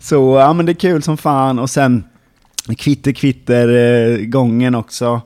[0.00, 2.04] Så ja men det är kul som fan och sen
[2.78, 5.20] kvitter kvitter eh, gången också.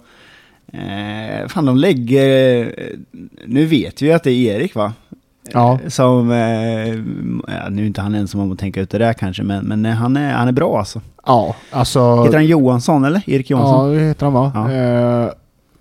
[0.72, 2.98] Eh, fan de lägger, eh,
[3.46, 4.92] nu vet vi att det är Erik va?
[5.54, 5.78] Ja.
[5.88, 6.38] Som, eh,
[7.54, 9.86] ja, nu är inte han ensam om att tänka ut det där kanske, men, men
[9.86, 11.00] eh, han, är, han är bra alltså.
[11.26, 12.22] ja, alltså...
[12.24, 13.22] Heter han Johansson eller?
[13.26, 13.94] Erik Ja, Johansson?
[13.94, 14.52] det heter han va?
[14.54, 14.72] Ja.
[14.72, 15.28] Eh,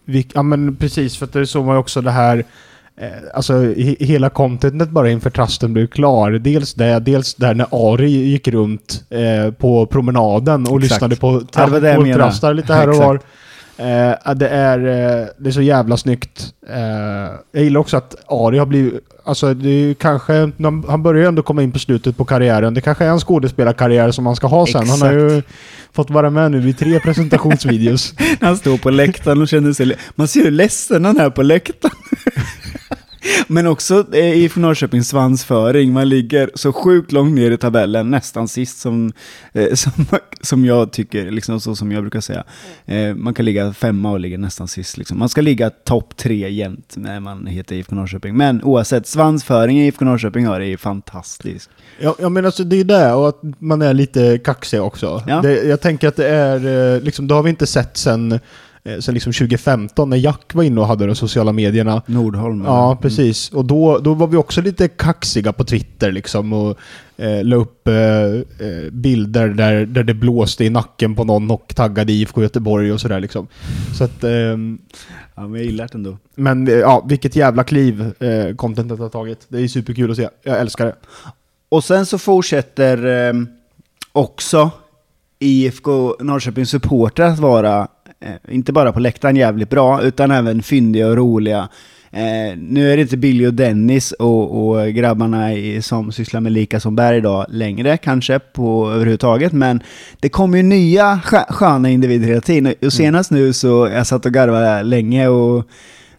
[0.06, 2.44] vi, ja men precis, för att det såg man ju också det här
[3.02, 6.32] eh, Alltså he, hela contentet bara inför trasten blev klar.
[6.32, 10.82] Dels det, dels där när Ari gick runt eh, på promenaden och Exakt.
[10.92, 12.24] lyssnade på Ja, det var det jag menade.
[12.24, 13.20] trastar lite här och var.
[13.80, 16.54] Eh, det, är, eh, det är så jävla snyggt.
[16.70, 18.94] Eh, jag gillar också att Ari har blivit...
[19.24, 20.52] Alltså det är ju kanske...
[20.88, 22.74] Han börjar ju ändå komma in på slutet på karriären.
[22.74, 24.90] Det kanske är en skådespelarkarriär som han ska ha sen.
[24.90, 25.42] Han har ju
[25.92, 28.14] fått vara med nu i tre presentationsvideos.
[28.42, 29.96] Han står på läktaren och känner sig...
[30.16, 31.96] Man ser hur ledsen han är på läktaren.
[33.48, 38.48] Men också eh, i Norrköpings svansföring, man ligger så sjukt långt ner i tabellen, nästan
[38.48, 39.14] sist som,
[39.54, 40.06] eh, som,
[40.42, 42.44] som jag tycker, liksom så som jag brukar säga.
[42.86, 44.98] Eh, man kan ligga femma och ligga nästan sist.
[44.98, 45.20] Liksom.
[45.20, 48.38] Man ska ligga topp tre jämt när man heter IFK Norrköping.
[48.38, 51.70] Men oavsett, svansföringen IFK Norrköping har är fantastisk.
[52.00, 55.24] Ja, ja men alltså det är det, och att man är lite kaxig också.
[55.28, 55.42] Ja.
[55.42, 58.40] Det, jag tänker att det är, liksom, det har vi inte sett sen,
[59.02, 62.02] sen liksom 2015 när Jack var inne och hade de sociala medierna.
[62.06, 62.64] Nordholm.
[62.66, 63.02] Ja, eller?
[63.02, 63.50] precis.
[63.50, 66.78] Och då, då var vi också lite kaxiga på Twitter liksom och
[67.18, 71.76] eh, la upp eh, eh, bilder där, där det blåste i nacken på någon och
[71.76, 73.48] taggade IFK Göteborg och sådär liksom.
[73.98, 74.80] Så att, ehm,
[75.36, 76.18] Ja, men jag gillar det ändå.
[76.36, 79.46] men eh, ja, vilket jävla kliv eh, contentet har tagit.
[79.48, 80.30] Det är superkul att se.
[80.44, 80.96] Jag älskar det.
[81.70, 83.34] Och sen så fortsätter eh,
[84.12, 84.72] också
[85.40, 87.88] IFK Norrköpings supportrar att vara, eh,
[88.50, 91.70] inte bara på läktaren jävligt bra, utan även fyndiga och roliga.
[92.12, 96.52] Eh, nu är det inte Billy och Dennis och, och grabbarna i, som sysslar med
[96.52, 99.52] Lika som bär idag längre kanske på överhuvudtaget.
[99.54, 99.84] Men
[100.20, 102.74] det kommer ju nya skö- sköna individer hela tiden.
[102.82, 105.66] Och senast nu så jag satt och garvade länge och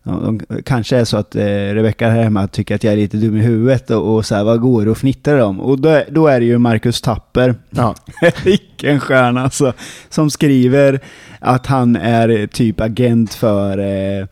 [0.02, 3.16] Ja, de, kanske är så att eh, Rebecka här hemma tycker att jag är lite
[3.16, 5.60] dum i huvudet och, och så här, vad går det och fnittrar om?
[5.60, 7.94] Och då, då är det ju Marcus Tapper, Ja.
[8.44, 9.72] vilken stjärna alltså,
[10.08, 11.00] som skriver
[11.38, 14.26] att han är typ agent för, eh,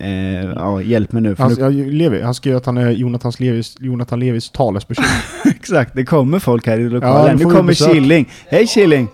[0.00, 1.36] eh, ja hjälp mig nu.
[1.36, 5.04] För Han, nu ja, Levi, han skrev att han är Jonathans Levis, Jonathan Levis talesperson.
[5.44, 7.36] exakt, det kommer folk här i Ja, lokalen.
[7.36, 7.72] nu nu kommer.
[7.72, 8.28] Killing.
[8.48, 9.08] Hej Killing!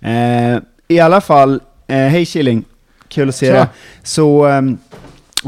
[0.00, 2.64] Eh, I alla fall, eh, hej Killing.
[3.10, 3.52] Kul att se Tja.
[3.54, 3.66] dig.
[4.02, 4.78] Så, ehm,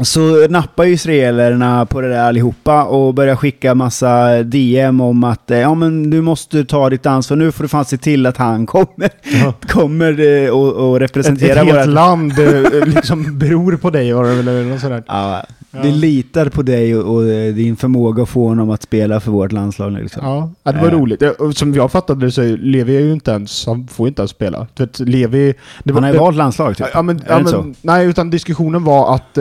[0.01, 5.51] så nappar ju israelerna på det där allihopa och börjar skicka massa DM om att
[5.51, 8.37] eh, ja men du måste ta ditt ansvar, nu får du fan se till att
[8.37, 9.09] han kommer,
[9.43, 9.53] Ja.
[9.67, 14.23] kommer eh, och, och Ett, representera ett helt land eh, liksom beror på dig var
[14.23, 15.03] det väl eller något sådär.
[15.07, 15.43] Ja,
[15.75, 15.79] Ja.
[15.83, 19.51] Vi litar på dig och, och din förmåga att få honom att spela för vårt
[19.51, 19.91] landslag.
[19.91, 20.25] Liksom.
[20.25, 20.91] Ja, ja, det var Eh.
[20.91, 21.23] roligt.
[21.55, 24.31] Som jag fattade det så är Levi är ju inte ens, han får inte ens
[24.31, 24.67] spela.
[24.77, 25.53] Vet, Levi...
[25.83, 26.87] Det var, Han har ju valt landslag typ.
[26.93, 29.37] Ja, men, ja, men, nej, utan diskussionen var att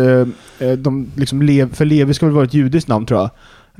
[0.79, 3.31] de liksom lev, för Levi ska väl vara ett judiskt namn tror jag.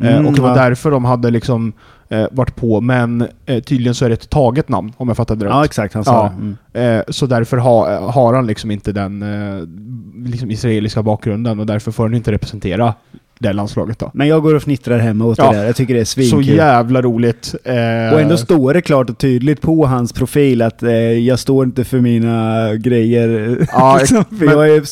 [0.09, 0.55] Eh, Mm, och det var ja.
[0.55, 1.73] därför de hade liksom
[2.09, 5.45] eh, varit på, men eh, tydligen så är det ett taget namn om jag fattade
[5.45, 5.51] rätt.
[5.51, 5.95] Ja, exakt.
[5.95, 6.33] Han sa Ja.
[6.73, 6.83] det.
[6.83, 6.99] Mm.
[6.99, 9.69] Eh, så därför ha, har han liksom inte den eh,
[10.31, 12.95] liksom israeliska bakgrunden och därför får han inte representera
[13.43, 14.11] det landslaget då.
[14.15, 15.51] Men jag går och fnittrar hemma åt Ja.
[15.53, 15.65] det där.
[15.67, 16.47] Jag tycker det är Så svinkul.
[16.57, 17.55] jävla roligt.
[17.65, 21.65] Eh, Och ändå står det klart och tydligt på hans profil att eh, jag står
[21.65, 23.57] inte för mina grejer.
[23.73, 24.83] Ja, liksom, för men- är,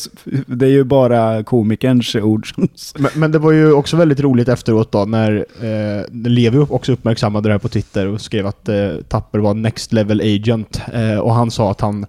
[0.55, 2.67] det är ju bara komikerns ord som...
[2.97, 7.49] Men, men det var ju också väldigt roligt efteråt då när, eh, Levi också uppmärksammade
[7.49, 10.81] det här på Twitter och skrev att eh, Tapper var next level agent.
[10.93, 12.05] Eh, och han sa att han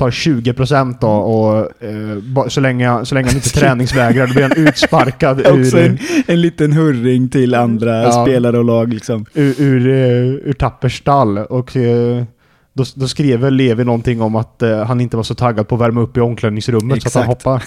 [0.00, 4.52] tar 20% då och eh, så, länge, så länge han inte träningsvägrar då blir han
[4.56, 8.24] utsparkad Också en, ur, en liten hurring till andra Ja.
[8.24, 9.26] spelare och lag liksom.
[9.34, 11.38] ur, ur, eh, ur Tappers stall.
[11.38, 12.24] Och eh,
[12.72, 15.74] då, då skrev väl Levi någonting om att eh, han inte var så taggad på
[15.74, 17.44] att värma upp i omklädningsrummet så att han Exakt.
[17.44, 17.62] hoppar.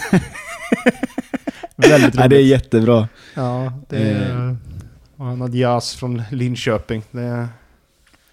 [1.90, 2.30] väldigt Ja, roligt.
[2.30, 3.08] det är jättebra.
[3.36, 4.56] Ja, det är...
[5.18, 7.02] Och han hade jazz från Linköping.
[7.12, 7.48] Det,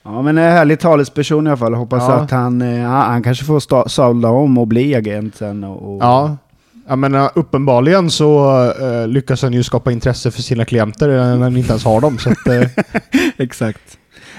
[0.04, 1.74] Ja, men en härlig talesperson i alla fall.
[1.74, 2.14] Hoppas Ja.
[2.14, 5.64] att han, eh, han, han kanske får sadla om och bli agent sen.
[5.64, 6.36] Och, och ja.
[6.88, 11.38] Jag menar, uppenbarligen så eh, lyckas han ju skapa intresse för sina klienter eh, när
[11.38, 12.18] han inte ens har dem.
[12.18, 12.68] Så att, eh,
[13.36, 13.96] Exakt.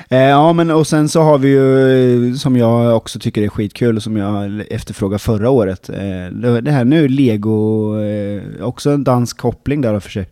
[0.10, 3.47] Eh, ja, men och sen så har vi ju, eh, som jag också tycker är
[3.50, 9.04] skitkul, och som jag efterfrågade förra året, eh, det här nu Lego, eh, också en
[9.04, 10.30] dansk koppling där för sig.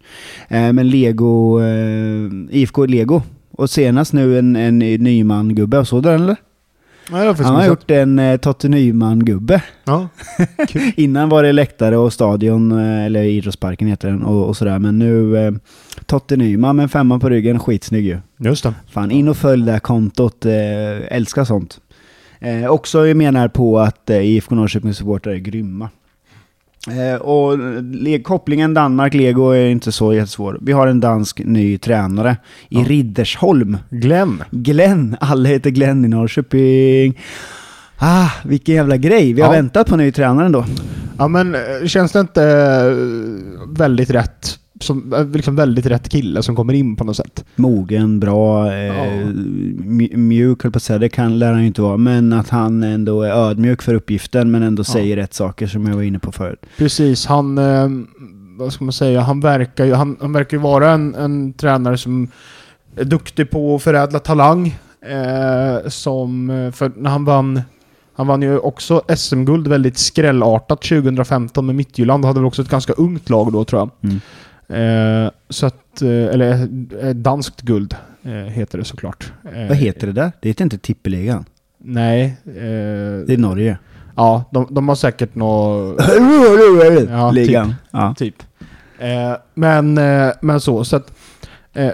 [0.47, 3.21] Eh, men Lego, eh, IFK Lego.
[3.59, 6.35] Och senast nu en, en Nyman-gubbe, såg du den eller?
[7.11, 9.61] nej, jag Han har gjort en eh, Totte Nyman-gubbe.
[9.85, 10.07] Ja.
[10.95, 14.79] Innan var det läktare och stadion, eh, eller idrottsparken heter den, och, och sådär.
[14.79, 15.51] Men nu eh,
[16.05, 18.17] Totte Nyman med femma på ryggen, skitsnygg ju.
[18.37, 18.73] Just det.
[18.87, 20.45] Fan, in och följ det här kontot.
[20.45, 20.51] Eh,
[21.15, 21.79] älskar sånt.
[22.39, 25.89] Eh, också jag menar på att eh, IFK Norrköpings supportrar är grymma.
[26.91, 27.57] Eh, och
[28.23, 30.57] kopplingen Danmark-Lego är inte så jättesvår.
[30.61, 32.37] Vi har en dansk ny tränare
[32.69, 32.83] i Ja.
[32.87, 33.77] Riddersholm.
[33.89, 34.43] Glenn.
[34.51, 37.19] Glenn, alla heter Glenn i Norrköping.
[37.97, 39.33] Ah, vilken jävla grej.
[39.33, 39.51] Vi har Ja.
[39.61, 40.65] väntat på ny tränare ändå.
[41.17, 44.55] Ja men eh, känns det inte eh, väldigt rätt?
[44.79, 47.45] Som, eh, liksom väldigt rätt kille som kommer in på något sätt.
[47.55, 48.93] Mogen, bra, eh, Ja.
[49.83, 51.97] mj- mjuk höll på att säga, det kan, lär han ju inte vara.
[51.97, 54.83] Men att han ändå är ödmjuk för uppgiften men ändå Ja.
[54.93, 56.65] säger rätt saker som jag var inne på förut.
[56.77, 57.57] Precis, han...
[57.57, 57.87] Eh,
[58.57, 59.21] vad ska man säga?
[59.21, 62.27] Han verkar ju, han, han verkar ju vara en, en tränare som
[62.95, 64.79] är duktig på att förädla talang.
[65.07, 66.49] Eh, som...
[66.49, 67.61] eh, För när han vann...
[68.13, 72.25] Han vann ju också SM-guld väldigt skrällartat 2015 med Midtjylland.
[72.25, 73.89] Hade väl också ett ganska ungt lag då tror jag.
[74.09, 74.21] Mm.
[74.69, 76.01] Eh, så att...
[76.01, 76.67] Eh, eller
[77.03, 79.33] eh, danskt guld eh, heter det såklart.
[79.53, 80.31] Eh, Vad heter det där?
[80.41, 81.45] Det heter inte tippeligan.
[81.77, 82.37] Nej.
[82.43, 83.77] Det är Norge.
[84.15, 86.01] ja, de, de har säkert något...
[87.09, 87.75] Ja, Ligan.
[87.91, 88.15] Ja.
[88.17, 88.35] Typ.
[89.53, 89.93] Men,
[90.41, 91.11] men så, så att...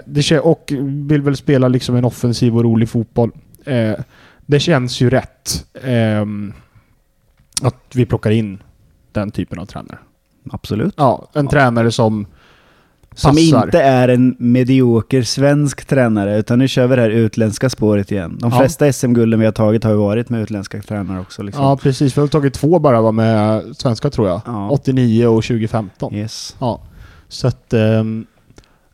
[0.04, 3.30] Det och vill väl spela liksom en offensiv och rolig fotboll.
[4.46, 6.52] Det känns ju rätt ehm,
[7.62, 8.58] att vi plockar in
[9.12, 9.98] den typen av tränare.
[10.50, 10.94] Absolut.
[10.96, 11.50] Ja, en Ja.
[11.50, 12.26] tränare som...
[13.18, 13.64] Som Passar.
[13.66, 18.38] inte är en medioker svensk tränare, utan nu kör vi det här utländska spåret igen.
[18.40, 18.58] De Ja.
[18.58, 21.42] flesta SM-gulden vi har tagit har ju varit med utländska tränare också.
[21.42, 21.64] Liksom.
[21.64, 22.16] Ja, precis.
[22.16, 24.40] Vi har tagit två bara var med svenska tror jag.
[24.46, 24.70] Ja.
[24.70, 26.14] 89 och 2015.
[26.14, 26.56] Yes.
[26.60, 26.80] Ja.
[27.28, 27.72] Så att...
[27.72, 28.26] ehm,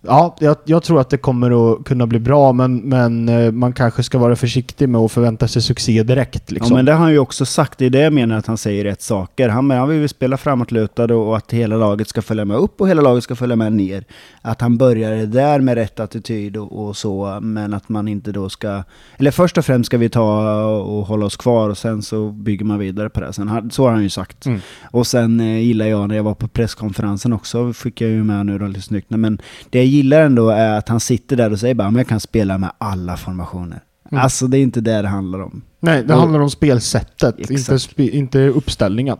[0.04, 3.72] Ja, jag, jag tror att det kommer att kunna bli bra, men, men eh, man
[3.72, 6.50] kanske ska vara försiktig med att förvänta sig succé direkt.
[6.50, 6.70] Liksom.
[6.70, 7.78] Ja, men det har han ju också sagt.
[7.78, 9.48] Det är det jag menar att han säger rätt saker.
[9.48, 12.88] Han, han vill ju spela framåtlutad och att hela laget ska följa med upp och
[12.88, 14.04] hela laget ska följa med ner.
[14.42, 18.48] Att han började där med rätt attityd och, och så, men att man inte då
[18.48, 18.82] ska...
[19.16, 22.64] Eller först och främst ska vi ta och hålla oss kvar och sen så bygger
[22.64, 23.32] man vidare på det.
[23.32, 24.46] Sen, så har han ju sagt.
[24.46, 24.60] Mm.
[24.90, 28.46] Och sen eh, gillar jag när jag var på presskonferensen också, fick jag ju med
[28.46, 29.10] nu då lite snyggt.
[29.10, 29.38] Men
[29.70, 32.58] det gillar ändå är att han sitter där och säger bara, men jag kan spela
[32.58, 33.80] med alla formationer.
[34.10, 34.24] Mm.
[34.24, 35.62] Alltså det är inte det det handlar om.
[35.80, 39.16] Nej, det handlar om spelsättet, inte, spe, inte uppställningen.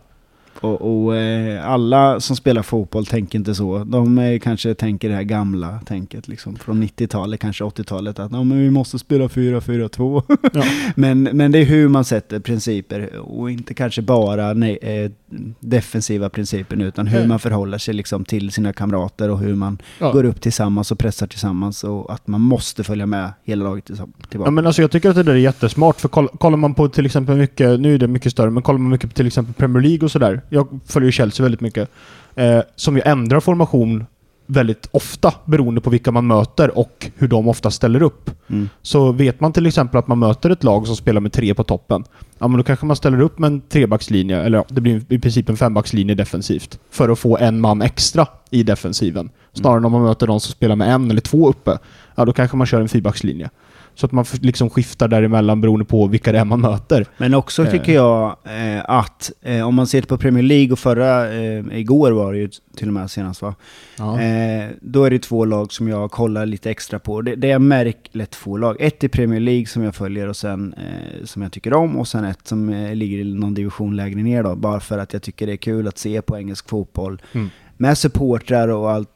[0.63, 3.83] Och, och eh, alla som spelar fotboll tänker inte så.
[3.83, 8.59] De eh, kanske tänker det här gamla tänket liksom från 90-talet, kanske 80-talet, att men
[8.59, 10.23] vi måste spela 4-4-2.
[10.53, 10.63] Ja.
[10.95, 15.11] men, men det är hur man sätter principer och inte kanske bara nej, eh,
[15.59, 17.27] defensiva principer utan hur Nej.
[17.27, 20.11] man förhåller sig liksom till sina kamrater och hur man Ja.
[20.11, 24.47] går upp tillsammans och pressar tillsammans och att man måste följa med hela laget tillbaka.
[24.47, 26.89] Ja, men alltså jag tycker att det där är jättesmart, för koll, kollar man på
[26.89, 29.53] till exempel mycket, nu är det mycket större, men kollar man mycket på till exempel
[29.53, 30.41] Premier League och sådär.
[30.53, 31.89] Jag följer ju Chelsea väldigt mycket.
[32.35, 34.05] Eh, som ju ändrar formation
[34.45, 38.29] väldigt ofta beroende på vilka man möter och hur de ofta ställer upp.
[38.49, 38.69] Mm.
[38.81, 41.63] Så vet man till exempel att man möter ett lag som spelar med tre på
[41.63, 42.03] toppen,
[42.39, 45.19] ja men då kanske man ställer upp med en trebackslinje, eller ja, det blir i
[45.19, 49.29] princip en fembackslinje defensivt, för att få en man extra i defensiven.
[49.53, 51.77] Snarare än om man möter de som spelar med en eller två uppe,
[52.15, 53.49] ja då kanske man kör en fyrbackslinje.
[53.95, 57.05] Så att man liksom skiftar däremellan beroende på vilka det är man möter.
[57.17, 57.71] Men också Eh.
[57.71, 62.11] tycker jag eh, att eh, om man ser på Premier League och förra, eh, igår
[62.11, 63.55] var det ju till och med senast va?
[63.99, 67.21] Eh, då är det två lag som jag kollar lite extra på.
[67.21, 68.77] Det, det är märk, eller två lag.
[68.79, 72.07] Ett i Premier League som jag följer och sen eh, som jag tycker om och
[72.07, 74.55] sen ett som ligger i någon division lägre ner då.
[74.55, 77.21] Bara för att jag tycker det är kul att se på engelsk fotboll.
[77.33, 77.49] Mm.
[77.77, 79.09] Med supportrar och allt.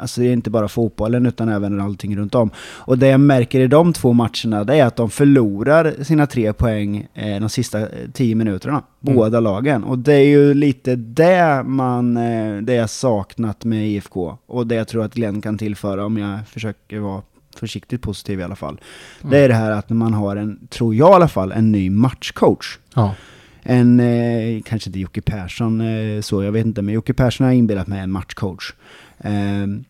[0.00, 2.50] Alltså det är inte bara fotbollen utan även allting runt om.
[2.56, 6.52] Och det jag märker i de två matcherna det är att de förlorar sina tre
[6.52, 8.82] poäng eh, de sista eh, tio minuterna.
[9.02, 9.16] Mm.
[9.16, 9.84] Båda lagen.
[9.84, 14.38] Och det är ju lite det man, eh, det jag saknat med IFK.
[14.46, 17.22] Och det jag tror att Glenn kan tillföra om jag försöker vara
[17.56, 18.80] försiktigt positiv i alla fall.
[19.22, 21.90] Det är det här att man har en, tror jag i alla fall, en ny
[21.90, 22.78] matchcoach.
[22.94, 23.14] Ja.
[23.62, 27.52] En, eh, kanske inte Jocke Persson eh, så, jag vet inte, men Jocke Persson har
[27.52, 28.72] inbillat mig en matchcoach.
[29.18, 29.84] Ehm,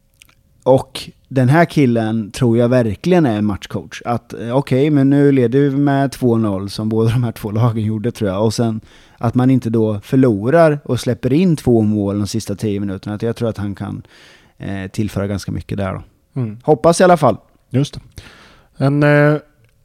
[0.63, 4.03] och den här killen tror jag verkligen är en matchcoach.
[4.05, 7.85] Att eh, okej, men nu leder vi med 2-0 som båda de här två lagen
[7.85, 8.45] gjorde tror jag.
[8.45, 8.81] Och sen
[9.19, 13.15] att man inte då förlorar och släpper in två mål de sista 10 minuterna.
[13.15, 14.03] Att jag tror att han kan
[14.59, 16.03] eh, tillföra ganska mycket där då.
[16.41, 16.59] Mm.
[16.63, 17.37] Hoppas i alla fall.
[17.71, 18.01] Just det.
[18.85, 19.37] En, eh,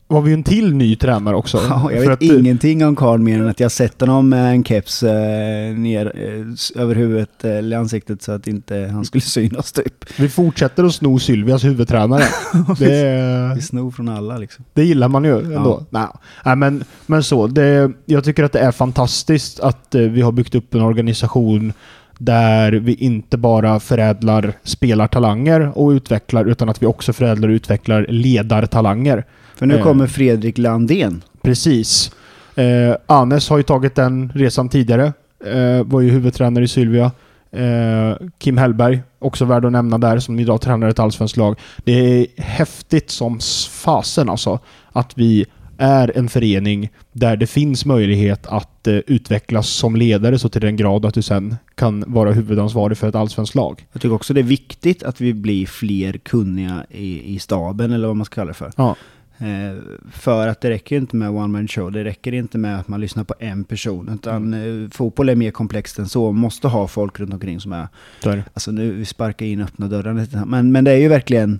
[0.08, 1.58] var vi en till ny tränare också.
[1.70, 4.52] Ja, jag vet att, eh, ingenting om Karl mer än att jag sett honom med
[4.52, 9.22] en keps eh, ner eh, över huvudet eh, eller ansiktet så att inte han skulle
[9.22, 10.20] synas typ.
[10.20, 12.24] Vi fortsätter att sno Sylvias huvudtränare.
[12.80, 14.66] det, Vi snor från alla liksom.
[14.74, 15.86] det gillar man ju ändå.
[15.90, 16.08] Nej,
[16.46, 17.48] Nej, men, men så.
[17.48, 21.74] Det, jag tycker att det är fantastiskt att eh, vi har byggt upp en organisation
[22.18, 28.06] där vi inte bara förädlar spelartalanger och utvecklar, utan att vi också förädlar och utvecklar
[28.10, 29.26] ledartalanger.
[29.56, 29.84] För nu Eh.
[29.84, 31.22] kommer Fredrik Landén.
[31.42, 32.12] Precis.
[32.56, 35.14] Eh, Anes har ju tagit den resan tidigare.
[35.46, 37.12] Eh, var ju huvudtränare i Sylvia.
[37.52, 41.60] Eh, Kim Hellberg, också värd att nämna där, som idag tränar ett allsvenskt lag.
[41.84, 43.40] Det är häftigt som
[43.72, 44.60] fasen alltså,
[44.92, 45.46] att vi
[45.78, 50.76] är en förening där det finns möjlighet att eh, utvecklas som ledare så till den
[50.76, 53.86] grad att du sen kan vara huvudansvarig för ett allsvenskt lag.
[53.92, 58.08] Jag tycker också det är viktigt att vi blir fler kunniga i, i staben eller
[58.08, 58.72] vad man ska kalla det för.
[58.78, 58.96] Ja.
[59.38, 59.78] Eh,
[60.12, 63.02] för att det räcker inte med one man show, det räcker inte med att man
[63.02, 64.10] lyssnar på en person.
[64.14, 67.72] Utan eh, fotboll är mer komplext än så, man måste ha folk runt omkring som
[67.74, 67.88] är
[68.24, 68.44] Så är det.
[68.54, 70.46] Alltså nu vi sparkar in öppna dörrar lite.
[70.46, 71.60] Men, men det är ju verkligen,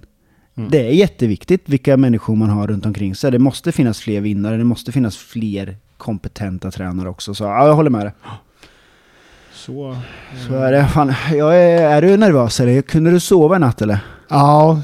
[0.58, 0.70] Mm.
[0.70, 3.32] det är jätteviktigt vilka människor man har runt omkring sig.
[3.32, 7.34] Det måste finnas fler vinnare, det måste finnas fler kompetenta tränare också.
[7.34, 8.12] Så ja, jag håller med dig.
[9.54, 9.98] Så,
[10.48, 10.88] Så är det.
[10.88, 12.82] Fan, jag är, är du nervös eller?
[12.82, 14.00] Kunde du sova i natt eller?
[14.30, 14.82] Ja,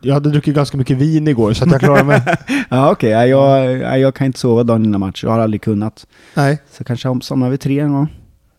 [0.00, 2.22] jag hade druckit ganska mycket vin igår så att jag klarar mig.
[2.68, 5.24] Ja okej, ja, jag, ja, jag kan inte sova dagen innan match.
[5.24, 6.06] Jag har aldrig kunnat.
[6.34, 6.58] Nej.
[6.72, 8.06] Så kanske jag somnar vid tre en gång.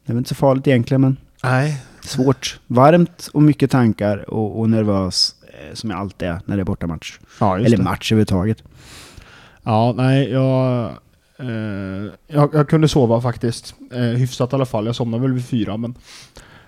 [0.05, 1.81] Det är väl inte så farligt egentligen men Nej.
[2.01, 2.59] svårt.
[2.67, 5.40] Varmt och mycket tankar och, och nervös eh,
[5.74, 7.19] som jag alltid är när det är bortamatch.
[7.39, 7.84] Ja, Eller det.
[7.84, 8.63] match överhuvudtaget.
[9.64, 10.86] Ja, nej, jag,
[11.39, 12.49] eh, jag...
[12.53, 13.76] Jag kunde sova faktiskt.
[13.91, 14.86] Eh, hyfsat i alla fall.
[14.86, 15.95] Jag somnade väl vid fyra, men...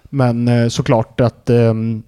[0.10, 1.50] Men eh, såklart att...
[1.50, 2.04] ehm,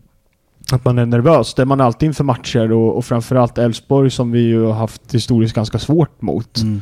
[0.72, 1.54] att man är nervös.
[1.54, 5.14] Det är man alltid inför matcher och, och framförallt Elfsborg som vi ju har haft
[5.14, 6.58] historiskt ganska svårt mot.
[6.58, 6.82] Mm.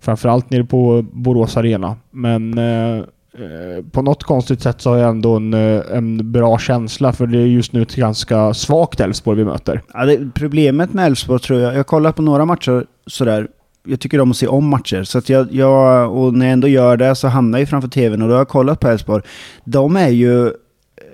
[0.00, 1.96] Framförallt nere på Borås Arena.
[2.10, 3.04] Men eh, eh,
[3.38, 7.26] Eh, på något konstigt sätt så har jag ändå en, eh, en bra känsla för
[7.26, 9.82] det är just nu ett ganska svagt Elfsborg vi möter.
[9.94, 13.48] Ja, det, problemet med Elfsborg tror jag, jag har kollat på några matcher sådär,
[13.84, 16.68] jag tycker om att se om matcher, så att jag, jag, och när jag ändå
[16.68, 19.22] gör det så hamnar jag framför tvn och då har jag kollat på Elfsborg.
[19.64, 20.46] De är ju,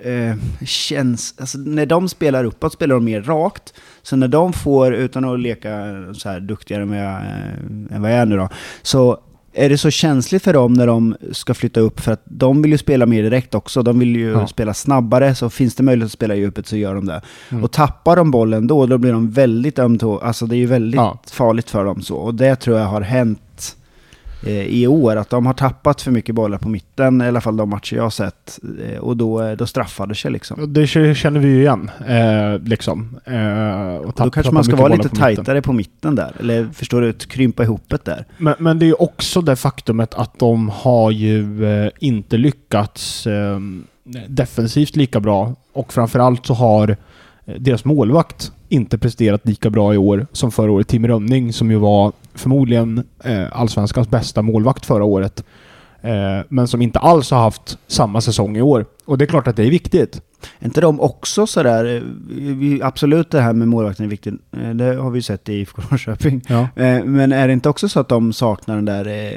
[0.02, 4.94] eh, känns, alltså när de spelar uppåt spelar de mer rakt, så när de får,
[4.94, 5.70] utan att leka
[6.14, 8.48] så här duktigare med, eh, än vad jag är nu då,
[8.82, 9.20] så
[9.58, 12.72] är det så känsligt för dem när de ska flytta upp för att de vill
[12.72, 13.82] ju spela mer direkt också.
[13.82, 14.46] De vill ju Ja.
[14.46, 17.20] spela snabbare, så finns det möjlighet att spela i djupet så gör de det.
[17.50, 17.64] Mm.
[17.64, 20.18] Och tappar de bollen då, då blir de väldigt ömtå.
[20.18, 21.18] Alltså det är ju väldigt Ja.
[21.30, 22.16] farligt för dem så.
[22.16, 23.40] Och det tror jag har hänt
[24.46, 27.70] i år, att de har tappat för mycket bollar på mitten, i alla fall de
[27.70, 28.58] matcher jag har sett.
[28.88, 30.72] Eh, och då, eh, då straffar det sig liksom.
[30.72, 31.90] Det känner vi ju igen.
[32.06, 33.20] Eh, liksom.
[33.24, 35.36] Eh, och då kanske man ska vara lite på mitten.
[35.36, 36.32] tajtare på mitten där.
[36.40, 38.24] Eller förstår du, krympa ihop det där.
[38.38, 43.26] Men, men det är ju också det faktumet att de har ju eh, inte lyckats
[43.26, 43.60] eh,
[44.28, 45.54] defensivt lika bra.
[45.72, 46.96] Och framförallt så har
[47.46, 50.88] eh, deras målvakt inte presterat lika bra i år som förra året.
[50.88, 55.44] Tim Rönning som ju var förmodligen eh, allsvenskans bästa målvakt förra året.
[56.00, 58.86] Eh, men som inte alls har haft samma säsong i år.
[59.04, 60.20] Och det är klart att det är viktigt.
[60.58, 62.02] Är inte de också sådär,
[62.80, 65.52] eh, absolut det här med målvakten är viktigt, eh, det har vi ju sett i
[65.52, 66.42] IFK Norrköping.
[66.48, 66.60] Ja.
[66.60, 69.34] Eh, Men är det inte också så att de saknar den där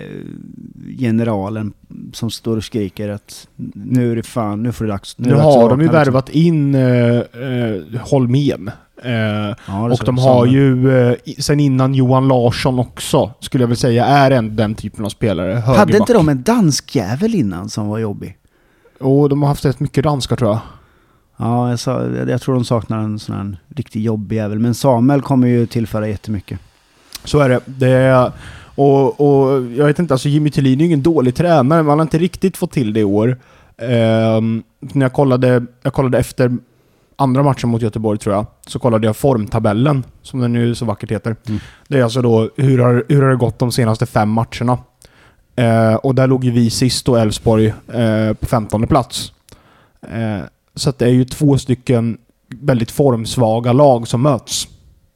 [1.00, 1.74] generalen
[2.14, 5.18] som står och skriker att nu är det fan, nu får det dags.
[5.18, 6.00] Nu, dags har de ju liksom.
[6.00, 7.22] värvat in eh,
[8.00, 8.72] Holmén.
[9.02, 10.04] Eh, Ja, och så.
[10.04, 14.56] de har ju eh, sen innan Johan Larsson också, skulle jag vilja säga, är en,
[14.56, 15.54] den typen av spelare.
[15.54, 16.00] Hade Högerback.
[16.00, 18.38] inte de en dansk jävel innan som var jobbig?
[19.00, 20.60] Och de har haft rätt mycket danskar tror jag.
[21.38, 24.60] Ja, jag, sa, jag, tror de saknar en sån här riktigt jobbig jävel.
[24.60, 26.60] Men Samuel kommer ju tillföra jättemycket.
[27.24, 27.60] Så är det.
[27.66, 28.32] det är,
[28.76, 32.00] och, och jag vet inte, alltså Jimmy Tillin är ju ingen dålig tränare, men han
[32.00, 33.38] har inte riktigt fått till det i år.
[33.78, 36.58] Ehm, när jag kollade, jag kollade efter
[37.16, 41.12] andra matchen mot Göteborg tror jag, så kollade jag formtabellen, som den nu så vackert
[41.12, 41.36] heter.
[41.48, 41.60] Mm.
[41.88, 44.78] Det är alltså då, hur har, hur har det gått de senaste fem matcherna?
[45.56, 49.34] Eh, och där låg ju vi sist och Elfsborg eh, på 15 plats.
[50.02, 50.42] Eh,
[50.76, 54.68] så det är ju två stycken väldigt formsvaga lag som möts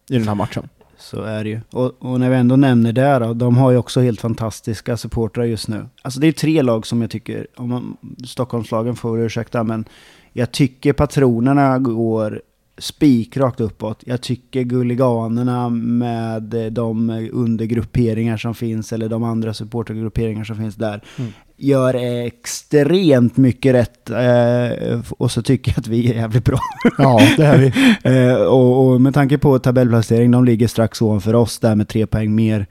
[0.10, 0.70] i den här matchen.
[1.06, 1.60] Så är det ju.
[1.72, 5.44] Och, och när vi ändå nämner det då, de har ju också helt fantastiska supportrar
[5.44, 5.86] just nu.
[6.02, 9.86] Alltså det är tre lag som jag tycker, om man, Stockholmslagen får ursäkta, men
[10.34, 12.42] jag tycker patronerna går
[12.78, 14.04] spikrakt uppåt.
[14.06, 20.76] Jag tycker Gulliganerna med eh, de undergrupperingar som finns, eller de andra supportergrupperingar som finns
[20.76, 21.32] där, Mm.
[21.58, 21.94] gör
[22.26, 24.10] extremt mycket rätt.
[24.10, 26.60] Eh, och så tycker jag att vi är jävligt bra.
[26.98, 27.72] Ja, det är vi.
[28.30, 32.08] Eh, och, och med tanke på tabellplacering, de ligger strax ovanför oss där med tre
[32.08, 32.68] poäng mer.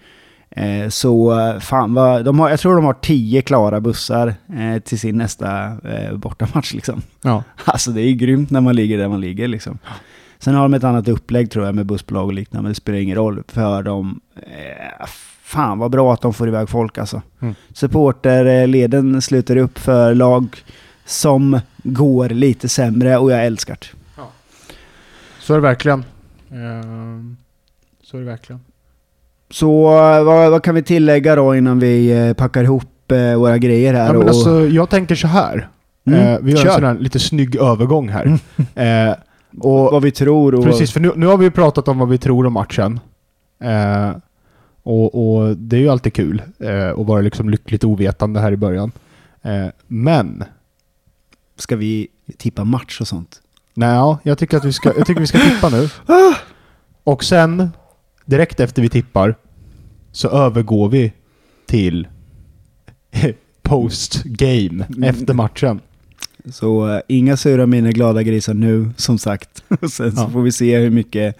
[0.56, 4.78] Eh, så eh, fan vad, de har, jag tror de har tio klara bussar eh,
[4.82, 7.02] till sin nästa eh, bortamatch liksom.
[7.22, 7.42] Ja.
[7.64, 9.78] Alltså det är grymt när man ligger där man ligger liksom.
[10.38, 12.98] Sen har de ett annat upplägg tror jag med bussbolag och liknande, men det spelar
[12.98, 14.20] ingen roll för dem.
[14.36, 15.06] Eh,
[15.42, 17.22] fan vad bra att de får iväg folk alltså.
[17.40, 17.54] Mm.
[17.72, 20.56] Supporterleden sluter upp för lag
[21.04, 23.86] som går lite sämre och jag älskar det.
[25.44, 26.04] Så är det verkligen.
[26.50, 27.36] Ehm,
[28.02, 28.60] så är det verkligen.
[29.50, 33.58] Så eh, vad, vad kan vi tillägga då innan vi eh, packar ihop eh, våra
[33.58, 34.06] grejer här?
[34.06, 35.68] Ja, men alltså, jag tänker så här.
[36.06, 36.68] Mm, vi gör kör.
[36.68, 38.38] en sån här lite snygg övergång här.
[38.74, 39.14] Eh,
[39.60, 40.64] och, vad vi tror och...
[40.64, 43.00] precis, för nu, nu har vi pratat om vad vi tror om matchen.
[43.62, 44.16] Eh,
[44.82, 48.56] och, och det är ju alltid kul eh, att vara liksom lyckligt ovetande här i
[48.56, 48.92] början.
[49.42, 50.44] Eh, men,
[51.56, 53.40] Ska vi tippa match och sånt?
[53.74, 55.88] nej, ja, jag tycker att vi ska, jag tycker vi ska tippa nu.
[57.04, 57.70] Och sen,
[58.24, 59.34] direkt efter vi tippar,
[60.12, 61.12] så övergår vi
[61.66, 62.08] till
[63.62, 65.80] post-game efter matchen.
[66.52, 69.64] Så eh, inga sura miner, glada grisar nu, som sagt.
[69.80, 70.28] Och Sen så Ja.
[70.30, 71.36] får vi se hur mycket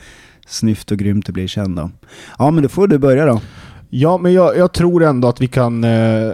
[0.47, 1.91] snyft och grymt det blir sen då.
[2.39, 3.41] Ja, men då får du börja då.
[3.91, 5.85] Ja, men jag, jag tror ändå att vi kan...
[5.85, 6.33] Eh,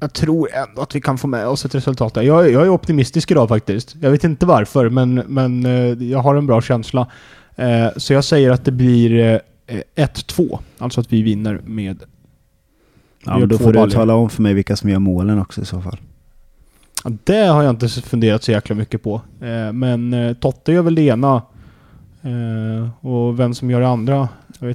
[0.00, 2.22] jag tror ändå att vi kan få med oss ett resultat där.
[2.22, 3.96] Jag, jag är optimistisk idag faktiskt.
[4.00, 7.06] Jag vet inte varför, men, men eh, jag har en bra känsla.
[7.96, 9.40] Så jag säger att det blir
[9.96, 10.58] 1-2.
[10.78, 12.02] Alltså att vi vinner med...
[13.24, 13.94] Ja, men då får du baljor.
[13.94, 15.98] tala om för mig vilka som gör målen också i så fall.
[17.04, 19.20] Ja, Det har jag inte funderat så jäkla mycket på.
[19.40, 21.42] Eh, men eh, Totte gör väl det ena.
[22.22, 24.28] Eh, och vem som gör det andra?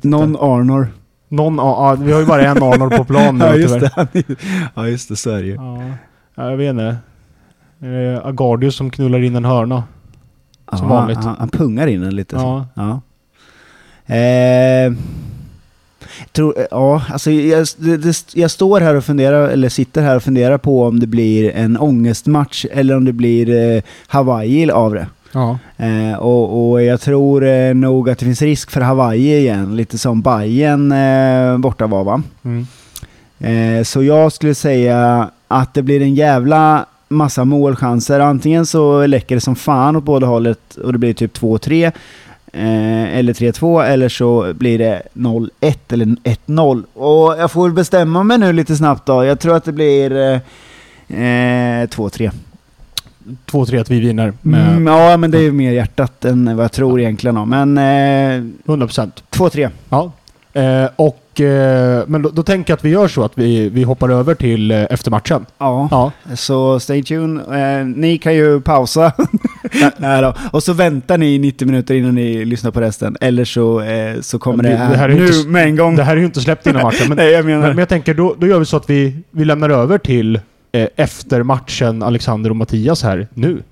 [0.04, 0.36] Någon.
[0.40, 0.88] Arnor.
[1.30, 4.08] Någon ja, Vi har ju bara en Arnold på plan nu Ja, just tyvärr.
[4.12, 4.24] det.
[4.76, 5.16] Ja, just det.
[5.16, 5.54] Så är det ju.
[5.56, 5.82] Ja,
[6.36, 6.98] ja, jag vet inte.
[8.24, 9.84] Agardius som knullar in en hörna?
[10.74, 11.18] Som Ja, vanligt.
[11.18, 12.40] Han, han pungar in den lite.
[12.40, 12.66] så.
[12.74, 13.02] Ja.
[14.08, 14.94] Eh,
[16.32, 20.58] Tror, ja, alltså jag, det, jag står här och funderar, eller sitter här och funderar
[20.58, 25.08] på om det blir en ångestmatch eller om det blir eh, Hawaii av det.
[25.32, 25.58] Ja.
[25.78, 29.98] Eh, och, och jag tror eh, nog att det finns risk för Hawaii igen, lite
[29.98, 32.22] som Bayern eh, borta var va?
[32.44, 32.68] Mm.
[33.40, 38.20] Eh, så jag skulle säga att det blir en jävla massa målchanser.
[38.20, 41.92] Antingen så läcker det som fan åt båda hållet och det blir typ 2-3.
[42.56, 45.50] Eh, eller 3-2 eller så blir det 0-1
[45.94, 46.84] eller 1-0.
[46.94, 49.26] Och jag får bestämma mig nu lite snabbt då.
[49.26, 50.34] Jag tror att det blir eh,
[51.20, 52.32] eh, 2-3.
[53.52, 56.72] 2-3 att vi vinner Mm, ja, men det är ju mer hjärtat än vad jag
[56.72, 57.50] tror egentligen.
[57.50, 59.12] Men eh, 100%.
[59.32, 59.70] 2-3.
[59.90, 60.12] Ja.
[60.54, 63.84] Eh, och, eh, men då, då tänker jag att vi gör så att vi, vi
[63.84, 65.46] hoppar över till eh, eftermatchen.
[65.58, 65.88] Ja.
[65.92, 66.12] Ja.
[66.36, 67.80] Så stay tuned.
[67.80, 69.12] Eh, ni kan ju pausa.
[69.98, 70.34] Nej då.
[70.52, 73.18] Och så väntar ni i 90 minuter innan ni lyssnar på resten.
[73.22, 75.64] Eller så, eh, så kommer det det- här, det här är ju nu inte med
[75.64, 75.96] en gång.
[75.96, 77.68] Det här är ju inte släppt innan matchen, men, Nej, jag men, menar...
[77.70, 80.40] men jag tänker då, då gör vi så att vi, vi lämnar över till
[80.72, 83.64] eh, efter matchen Alexander och Mattias här nu.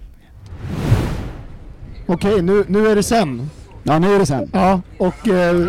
[2.05, 3.49] Okej, nu, nu är det sen.
[3.83, 4.49] Ja, nu är det sen.
[4.53, 5.67] Ja, och eh,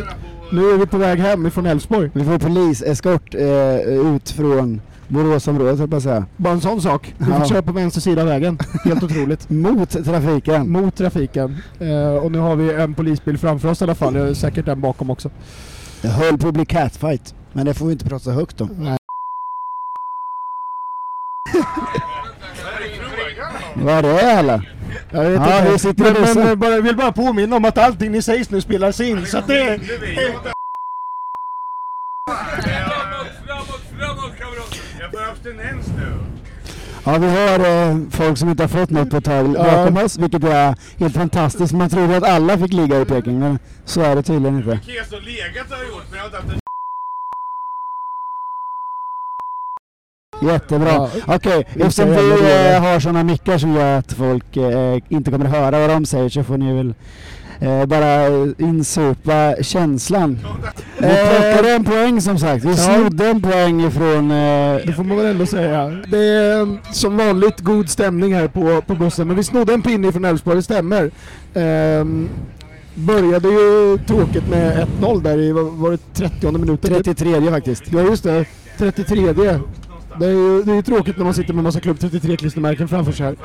[0.53, 2.11] nu är vi på väg hem ifrån Elfsborg.
[2.15, 3.77] Vi får poliseskort eh,
[4.15, 6.27] ut från Boråsområdet, höll jag säga.
[6.37, 7.15] Bara en sån sak.
[7.19, 7.45] Vi Ja.
[7.45, 8.59] köra på vänster sida av vägen.
[8.85, 9.51] Helt otroligt.
[9.51, 10.71] Mot trafiken.
[10.71, 11.57] Mot trafiken.
[11.81, 14.13] Eh, och nu har vi en polisbil framför oss i alla fall.
[14.15, 15.31] Det är säkert en bakom också.
[16.03, 17.35] Det höll på att bli catfight.
[17.53, 18.69] Men det får vi inte prata högt om.
[18.79, 18.99] Nej.
[23.77, 24.73] Vad är det eller?
[25.11, 25.73] Jag vet Ja, inte.
[25.73, 28.51] vi sitter men, men eh, bara, jag vill bara påminna om att allting ni sägs
[28.51, 29.27] nu spelas in.
[29.27, 29.79] Så att det...
[29.79, 30.53] Framåt,
[33.47, 34.79] framåt, framåt kamrater!
[35.01, 36.13] Jag får abstinens nu.
[37.05, 39.65] Ja, vi har eh, folk som inte har fått något på ett tag Ja.
[39.65, 41.73] bakom oss, vilket är helt fantastiskt.
[41.73, 44.71] Man trodde att alla fick ligga i Peking, men så är det tydligen inte.
[44.71, 46.62] Och legat har jag gjort, men jag har inte haft en
[50.43, 50.89] Jättebra.
[50.93, 51.09] Ja.
[51.27, 52.17] Okej, Inte eftersom vi
[52.75, 56.07] eh, har sådana mickar som gör att folk eh, inte kommer att höra vad de
[56.07, 56.95] säger så får ni väl
[57.61, 58.27] eh, bara
[58.59, 60.39] insupa känslan.
[60.99, 62.65] Vi Eh, plockade en poäng som sagt.
[62.65, 64.31] Vi snodde en poäng ifrån...
[64.31, 65.89] Eh, Det får man väl ändå säga.
[66.11, 69.27] Det är eh, som vanligt god stämning här på, på bussen.
[69.27, 71.11] Men vi snodde en pinne från Elfsborg, det stämmer.
[71.55, 72.29] Ehm,
[72.95, 76.91] började ju tråkigt med 1-0 där i, var det 30 minuten?
[77.03, 77.83] 33 faktiskt.
[77.93, 78.45] Ja just det,
[78.79, 79.35] 33
[80.19, 83.13] det är ju det är tråkigt när man sitter med massa klubb 33 klistermärken framför
[83.13, 83.37] sig här.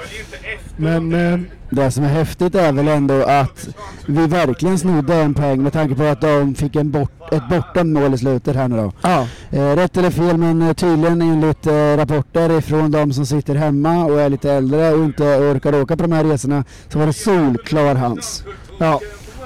[0.78, 1.40] Men eh,
[1.70, 3.68] Det som är häftigt är väl ändå att
[4.06, 7.94] vi verkligen snodde en poäng med tanke på att de fick en bort, ett bortom
[7.94, 8.92] mål i slutet här nu då.
[9.02, 13.56] ja, Eh, rätt eller fel men eh, tydligen enligt eh, rapporter ifrån de som sitter
[13.56, 17.06] hemma och är lite äldre och inte orkar åka på de här resorna så var
[17.06, 18.44] det solklar hans.
[18.78, 19.00] ja.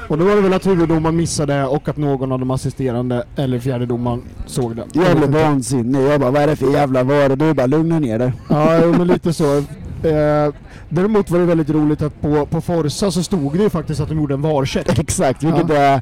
[0.08, 3.60] Och då var det väl att huvuddomaren missade och att någon av de assisterande eller
[3.60, 4.86] fjärde domaren såg det.
[4.93, 6.02] Jävla vansinne.
[6.02, 8.34] Jag bara vad är det för jävla var Du bara lugna ner dig.
[8.49, 9.64] Ja, men lite så.
[10.04, 10.54] Eh,
[10.89, 14.10] däremot var det väldigt roligt att på, på Forza så stod det ju faktiskt att
[14.10, 14.99] de gjorde en varcheck.
[14.99, 16.02] Exakt, vilket är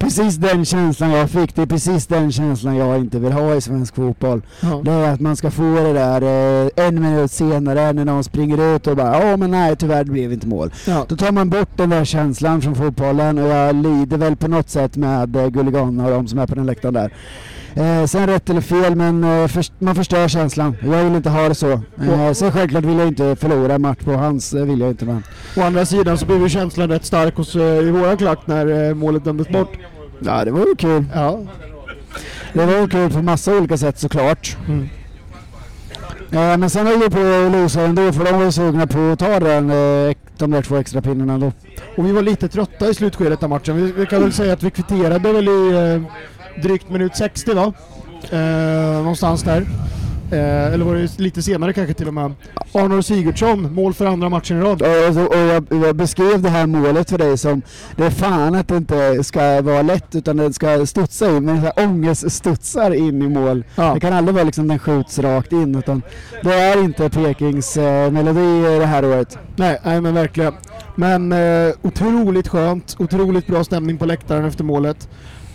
[0.00, 1.54] precis den känslan jag fick.
[1.54, 4.42] Det är precis den känslan jag inte vill ha i svensk fotboll.
[4.60, 4.80] Ja.
[4.84, 8.76] Det är att man ska få det där eh, en minut senare när någon springer
[8.76, 10.70] ut och bara ja men nej tyvärr det blev inte mål.
[10.86, 11.06] Ja.
[11.08, 14.70] Då tar man bort den där känslan från fotbollen och jag lider väl på något
[14.70, 17.12] sätt med eh, och de som är på den läktaren där.
[17.74, 20.76] Eh, sen rätt eller fel men eh, först, man förstör känslan.
[20.82, 21.70] Jag vill inte ha det så.
[22.02, 25.04] Eh, sen självklart vill jag inte förlora en match på hans, eh, vill jag inte
[25.04, 25.22] men.
[25.56, 28.94] Å andra sidan så blev ju känslan rätt stark hos, eh, i våran klack när
[28.94, 29.68] målet dömdes bort.
[30.20, 31.04] Ja det var ju kul.
[31.14, 31.40] Ja.
[32.52, 34.56] Det var ju kul på massa olika sätt såklart.
[34.68, 34.88] Mm.
[36.32, 39.10] Eh, men sen höll vi på att losa ändå för de var ju sugna på
[39.12, 41.52] att ta den, eh, de där två extra pinnarna då.
[41.96, 43.76] Och vi var lite trötta i slutskedet av matchen.
[43.76, 47.72] Vi, vi kan väl säga att vi kvitterade väl i eh, drygt minut 60 va?
[48.30, 48.38] Eh,
[48.92, 49.66] någonstans där.
[50.32, 52.34] Eh, eller var det lite senare kanske till och med.
[52.72, 54.82] Arnor Sigurdsson, mål för andra matchen i rad.
[54.82, 57.62] Och, och, och jag, jag beskrev det här målet för dig som,
[57.96, 61.70] det är fan att det inte ska vara lätt utan det ska studsa in, men
[61.76, 63.64] ångeststudsar in i mål.
[63.74, 63.94] Ja.
[63.94, 66.02] Det kan aldrig vara liksom den skjuts rakt in utan
[66.42, 69.38] det är inte Pekings eh, melodi det här året.
[69.56, 70.54] Nej, nej men verkligen.
[70.94, 75.08] Men eh, otroligt skönt, otroligt bra stämning på läktaren efter målet.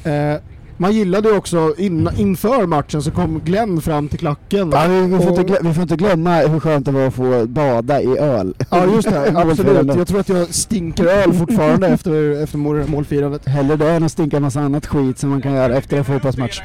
[0.04, 0.42] Eh,
[0.78, 4.72] man gillade ju också in, inför matchen så kom Glenn fram till klacken.
[4.74, 7.08] Ja, vi, vi, får Och- inte glömma, vi får inte glömma hur skönt det var
[7.08, 8.54] att få bada i öl.
[8.72, 9.96] Ja just det, absolut.
[9.96, 13.48] Jag tror att jag stinker öl fortfarande efter, efter mål, målfirandet.
[13.48, 16.06] Hellre det än att stinka en massa annat skit som man kan göra efter en
[16.06, 16.62] fotbollsmatch.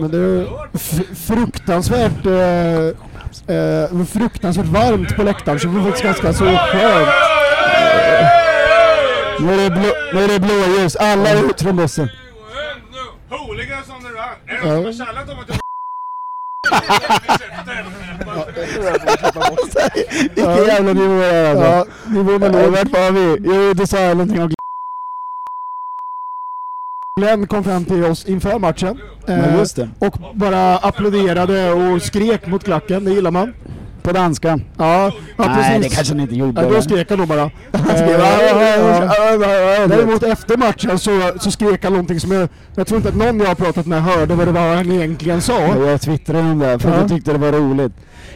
[0.00, 0.46] Men, det är
[1.14, 7.08] fruktansvärt, eh, eh, fruktansvärt varmt på läktaren så det var faktiskt ganska så skönt.
[9.40, 12.08] Nu är det, nu är det blåljus, alla ut från bussen.
[14.64, 15.52] Någon som har tjallat om att du
[20.34, 21.64] Vilken jävla nivå det är alltså.
[21.64, 21.84] Ja,
[22.42, 22.70] Ja, låg.
[22.72, 23.36] Vart var vi?
[23.44, 24.50] Jo, du sa någonting om
[27.20, 29.00] Glenn kom fram till oss inför matchen.
[29.26, 29.88] Ja, eh, just det.
[29.98, 33.54] Och bara applåderade och skrek mot klacken, det gillar man.
[34.02, 34.58] På danska.
[34.78, 35.90] Ja, ja Nej, precis.
[35.90, 36.62] det kanske ni inte gjorde.
[36.62, 37.50] Ja, då skrek han då bara.
[39.88, 43.40] Däremot efter matchen så, så skrek han någonting som jag, jag tror inte att någon
[43.40, 45.60] jag har pratat med hörde vad det var han egentligen sa.
[45.60, 46.96] Ja, Jag twittrade om det för Ja.
[46.96, 47.92] jag tyckte det var roligt.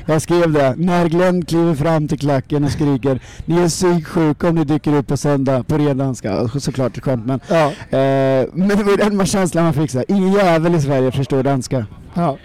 [0.07, 4.55] Jag skrev det, när Glenn kliver fram till klacken och skriker Ni är psyksjuka om
[4.55, 6.49] ni dyker upp på söndag på ren danska.
[6.49, 7.41] Såklart ett skämt men.
[7.49, 7.67] Ja,
[7.99, 11.87] Eh, men det var den känslan man fick så ingen jävel i Sverige förstår danska.
[12.14, 12.37] ja.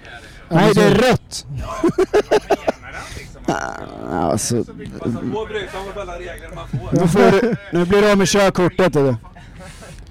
[0.50, 1.46] Nej det är rött!
[3.52, 4.64] Ah, Alltså, nu,
[7.08, 8.94] får du, nu blir du av med körkortet.
[8.94, 9.16] Du.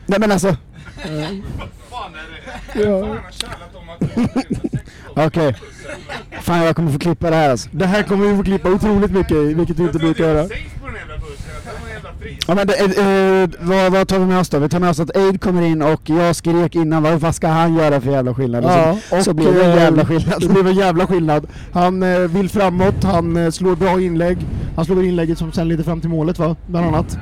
[0.06, 0.56] Nej men alltså?
[2.74, 3.16] Ja.
[5.26, 5.54] Okej.
[6.40, 7.68] Fan jag kommer få klippa det här alltså.
[7.72, 10.48] Det här kommer vi få klippa otroligt mycket i, vilket vi inte brukar göra.
[10.48, 12.19] sägs på den jävla bussen att det var en jävla fris.
[12.46, 14.58] Ja, men det, eh, vad, vad tar vi med oss då?
[14.58, 17.48] Vi tar med oss att Aid kommer in och jag skrek innan vad, vad ska
[17.48, 18.64] han göra för jävla skillnad?
[18.64, 20.40] Ja, så, och så blev det en eh, jävla skillnad.
[20.40, 21.46] Det blev en jävla skillnad.
[21.72, 24.38] Han eh, vill framåt, han eh, slår bra inlägg.
[24.76, 27.14] Han slår inlägget som sen leder fram till målet va, bland annat.
[27.14, 27.20] Eh,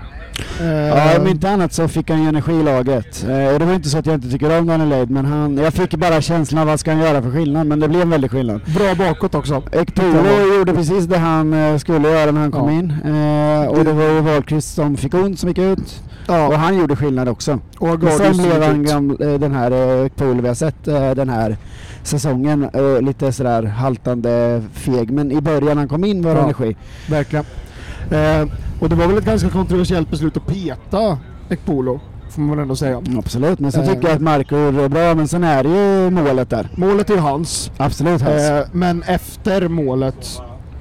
[0.60, 3.24] Ja, om inte annat så fick han ju energi i laget.
[3.28, 5.56] Eh, och det var inte så att jag inte tycker om Daniel Aid, men han,
[5.58, 8.10] jag fick bara känslan av vad ska han göra för skillnad, men det blev en
[8.10, 8.60] väldig skillnad.
[8.76, 9.62] Bra bakåt också.
[9.72, 12.78] Ekpolo gjorde precis det han eh, skulle göra när han kom Ja.
[12.78, 12.90] in.
[12.90, 16.02] Eh, och det var ju Wahlqvist som fick ont som gick ut.
[16.26, 17.58] Och Ja, han gjorde skillnad också.
[17.78, 18.88] och Men sen blev han ut.
[18.90, 20.84] gaml, eh, den här Ekpolo vi har sett
[21.16, 21.56] den här
[22.02, 22.68] säsongen.
[23.00, 26.44] lite sådär haltande feg, men i början han kom in var det Ja.
[26.44, 26.76] energi.
[27.10, 27.44] Verkligen.
[28.10, 28.48] Eh,
[28.80, 31.18] och det var väl ett ganska kontroversiellt beslut att peta
[31.50, 32.00] Ekpolo,
[32.30, 33.02] får man väl ändå säga.
[33.18, 33.88] Absolut, men sen Eh.
[33.94, 36.68] tycker jag att Marco är bra, men sen är det ju målet där.
[36.74, 38.42] Målet är ju hans, Absolut hans.
[38.42, 40.40] eh, men efter målet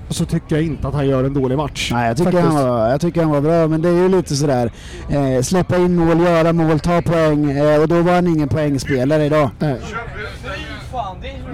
[0.09, 1.89] så tycker jag inte att han gör en dålig match.
[1.93, 2.53] Nej, jag tycker, faktiskt.
[2.57, 4.71] han var, jag tycker han var bra, men det är ju lite sådär
[5.09, 9.25] eh, släppa in mål, göra mål, ta poäng eh, och då var han ingen poängspelare
[9.25, 9.49] idag.
[9.59, 9.79] Nej.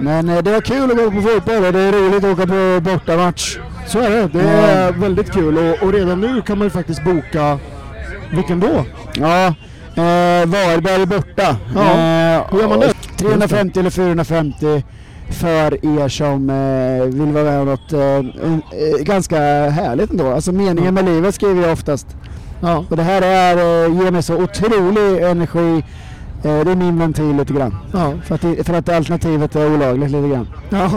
[0.00, 2.46] Men eh, det var kul att gå på fotboll och det är roligt att åka
[2.46, 3.58] på bortamatch.
[3.86, 4.28] Så är det.
[4.32, 7.58] Det är väldigt kul och, och redan nu kan man ju faktiskt boka
[8.32, 8.84] vilken då?
[9.14, 11.56] Ja, eh, Varberg borta.
[11.74, 11.80] Ja,
[12.34, 12.92] Eh, hur gör man det?
[13.18, 14.84] 350 eller 450
[15.30, 18.00] för er som eh, vill vara med om något eh,
[18.80, 19.36] eh, ganska
[19.70, 20.32] härligt ändå.
[20.32, 22.06] Alltså meningen med livet skriver jag oftast.
[22.60, 22.84] Ja.
[22.90, 25.84] Och det här är, eh, ger mig så otrolig energi.
[26.44, 27.76] Eh, det är min ventil lite grann.
[27.92, 28.12] Ja.
[28.24, 30.48] För att, för att alternativet är olagligt lite grann.
[30.70, 30.90] Ja,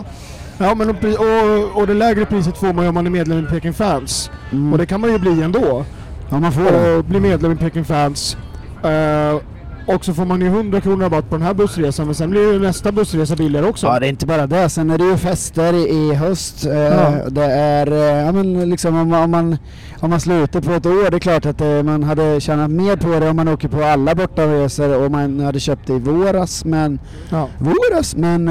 [0.58, 3.45] ja men och, och, och det lägre priset får man ju om man är medlem
[3.45, 4.32] i Peking Fans.
[4.51, 4.72] Mm.
[4.72, 5.86] Och det kan man ju bli ändå.
[6.30, 6.95] Ja, man får det.
[6.97, 8.38] Och bli medlem i Peking Fans.
[8.84, 9.41] Eh,
[9.88, 12.54] och så får man ju 100 kronor rabatt på den här bussresan men sen blir
[12.54, 13.88] ju nästa bussresa billigare också.
[13.88, 14.70] Ja, det är inte bara det.
[14.70, 16.66] Sen är det ju fester i, höst.
[16.66, 17.14] Eh, Ja.
[17.30, 19.58] Det är, eh, ja men liksom om, man- om, man,
[20.00, 22.96] om man slutar på ett år, det är klart att eh, man hade tjänat mer
[22.96, 26.66] på det om man åker på alla bortaresor och man hade köpt det i våras.
[26.66, 27.48] Men, Ja.
[27.60, 28.44] våras, men,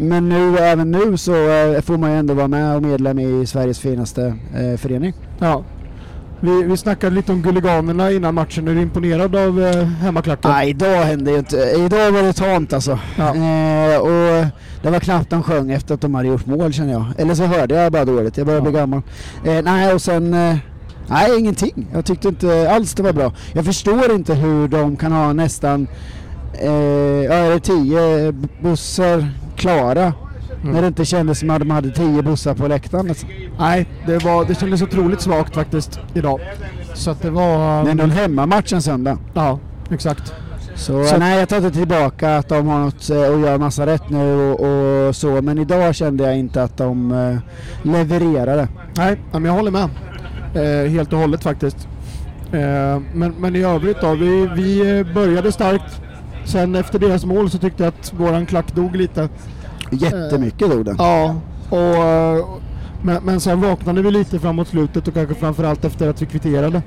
[0.00, 1.32] men nu, även nu så
[1.84, 4.34] får man ju ändå vara med och medlem i Sveriges finaste
[4.78, 5.12] förening.
[5.38, 5.62] Ja.
[6.44, 8.68] Vi, vi snackade lite om Gulliganerna innan matchen.
[8.68, 10.50] Är du imponerad av eh, hemmaklacken?
[10.50, 11.56] Nej, idag hände ju inte.
[11.56, 12.98] Idag var det tamt alltså.
[13.16, 13.24] Ja.
[13.34, 14.46] Eh, och
[14.82, 17.04] det var knappt de sjöng efter att de hade gjort mål känner jag.
[17.18, 18.36] Eller så hörde jag bara dåligt.
[18.36, 18.78] Jag börjar bli Ja.
[18.78, 19.02] gammal.
[19.44, 20.34] Eh, nej, och sen...
[20.34, 20.56] Eh,
[21.06, 21.86] nej, ingenting.
[21.92, 23.32] Jag tyckte inte alls det var bra.
[23.52, 25.86] Jag förstår inte hur de kan ha nästan...
[26.60, 26.70] Eh,
[27.24, 28.32] ja, är det tio
[28.62, 30.12] bussar klara?
[30.64, 30.74] Mm.
[30.74, 33.08] När det inte kändes som att de hade tio bussar på läktaren.
[33.08, 33.26] Alltså.
[33.58, 36.40] Nej, det, var, det kändes otroligt svagt faktiskt idag.
[36.94, 37.82] Så att det var...
[37.82, 39.18] Det är ändå en hemmamatch en söndag.
[39.34, 39.58] Ja,
[39.90, 40.32] exakt.
[40.74, 43.86] Så, Så- nej, jag tar inte tillbaka att de har något eh, och gör massa
[43.86, 44.60] rätt nu och,
[45.08, 45.42] och så.
[45.42, 47.36] Men idag kände jag inte att de eh,
[47.90, 48.68] levererade.
[48.96, 49.88] Nej, men jag håller med.
[50.54, 51.88] Eh, helt och hållet faktiskt.
[52.52, 56.00] Eh, men, men i övrigt då, vi, vi eh, började starkt.
[56.44, 59.28] Sen efter deras mål så tyckte jag att våran klack dog lite.
[59.90, 60.96] Jättemycket dog den.
[60.98, 61.34] Ja,
[61.70, 62.62] och,
[63.02, 66.82] men, men sen vaknade vi lite framåt slutet och kanske framförallt efter att vi kvitterade.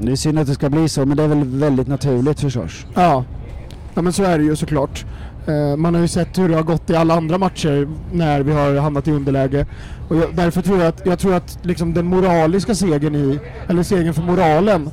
[0.00, 2.86] Det är synd att det ska bli så, men det är väl väldigt naturligt förstås.
[2.94, 3.24] Ja,
[3.94, 5.04] ja men så är det ju såklart.
[5.46, 8.52] Eh, man har ju sett hur det har gått i alla andra matcher när vi
[8.52, 9.66] har hamnat i underläge.
[10.08, 13.82] Och jag, därför tror jag att, jag tror att liksom den moraliska segern i, eller
[13.82, 14.90] segern för moralen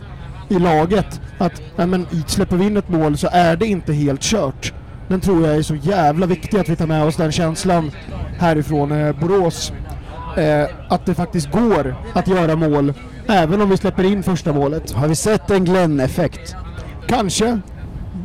[0.50, 4.22] i laget, att nej men, släpper vi in ett mål så är det inte helt
[4.22, 4.74] kört.
[5.08, 7.92] Den tror jag är så jävla viktig att vi tar med oss den känslan
[8.40, 9.74] härifrån eh, Borås.
[10.38, 12.94] Eh, att det faktiskt går att göra mål
[13.28, 14.92] även om vi släpper in första målet.
[14.92, 16.56] Har vi sett en Glenn-effekt?
[17.08, 17.60] Kanske.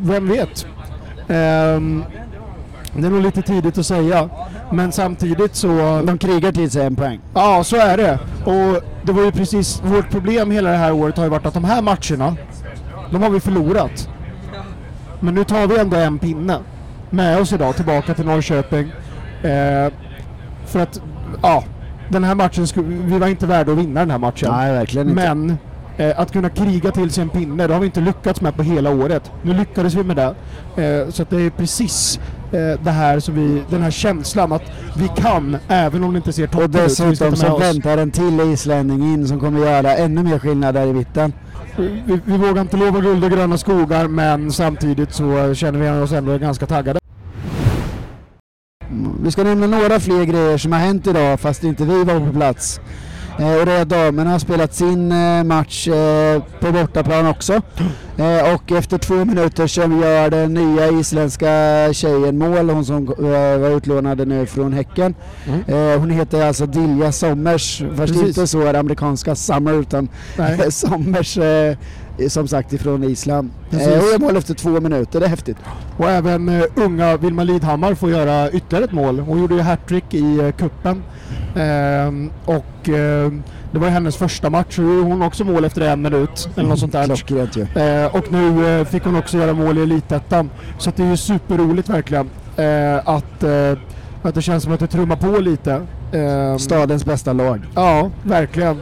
[0.03, 0.67] Vem vet?
[1.29, 2.05] Ehm,
[2.97, 4.29] Det är nog lite tidigt att säga.
[4.73, 6.03] Men samtidigt så...
[6.07, 7.21] De krigar till sig en poäng.
[7.35, 8.19] Ja, så är det.
[8.45, 9.83] Och det var ju precis...
[9.85, 12.37] Vårt problem hela det här året har ju varit att de här matcherna,
[13.11, 14.09] de har vi förlorat.
[15.21, 16.59] Men nu tar vi ändå en pinne
[17.11, 18.93] med oss idag tillbaka till Norrköping.
[19.43, 19.93] Eh,
[20.67, 21.03] för att,
[21.43, 21.65] ja,
[22.09, 22.67] den här matchen,
[23.07, 24.49] vi var inte värda att vinna den här matchen.
[24.53, 25.35] Nej, verkligen inte.
[25.35, 25.57] Men
[25.97, 28.63] eh, att kunna kriga till sig en pinne, det har vi inte lyckats med på
[28.63, 29.31] hela året.
[29.43, 30.35] Nu lyckades vi med det.
[30.85, 32.21] Eh, så att det är precis
[32.53, 34.63] eh, det här som vi, den här känslan att
[34.97, 36.93] vi kan, även om det inte ser Och toppen ut.
[36.93, 40.87] ska dessutom så väntar en till islänning in som kommer göra ännu mer skillnad där
[40.87, 41.33] i mitten.
[41.77, 46.13] Vi, vi vågar inte lova guld och gröna skogar men samtidigt så känner vi oss
[46.13, 47.01] ändå ganska taggade.
[49.23, 52.33] Vi ska nämna några fler grejer som har hänt idag fast inte vi var på
[52.33, 52.81] plats.
[53.39, 57.63] Eh, och det är att damerna har spelat sin eh, match eh, på bortaplan också.
[58.21, 61.49] Eh, och efter två minuter så gör den nya isländska
[61.93, 65.15] tjejen mål, hon som eh, var utlånad nu från Häcken.
[65.47, 65.93] Mm.
[65.93, 68.29] Eh, hon heter alltså Dilja Sommers, fast Precis.
[68.29, 70.09] inte så är det amerikanska Summer utan.
[70.71, 71.77] Sommers eh,
[72.29, 73.51] som sagt ifrån Island.
[73.71, 73.89] Precis.
[73.89, 75.57] Eh, och gör mål efter två minuter, det är häftigt.
[75.97, 79.21] Och även eh, unga Vilma Lidhammar får göra ytterligare ett mål.
[79.21, 81.03] Hon gjorde ju hattrick i eh, kuppen.
[81.57, 83.43] Ehm, och ehm,
[83.73, 86.79] det var hennes första match så gjorde hon också mål efter en minut eller något
[86.79, 87.05] sånt där.
[87.05, 87.63] Klockrent ju.
[87.63, 90.51] Eh, och nu eh, fick hon också göra mål i Elitettan.
[90.79, 92.31] Så det är ju superroligt verkligen.
[92.57, 93.45] Eh, att,
[94.23, 95.87] att det känns som att det trummar på lite.
[96.13, 97.61] Ehm, Stadens bästa lag.
[97.75, 98.81] Ja, verkligen.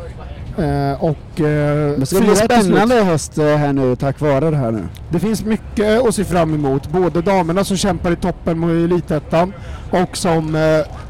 [0.59, 1.05] Eh,
[1.41, 2.65] och eh, Det ska bli 4-1 till slut.
[2.65, 4.83] spännande i höst eh, här nu tack vare det här nu.
[5.11, 6.89] Det finns mycket att se fram emot.
[6.89, 9.53] Både damerna som kämpar i toppen med Elitettan
[9.91, 10.61] och som eh,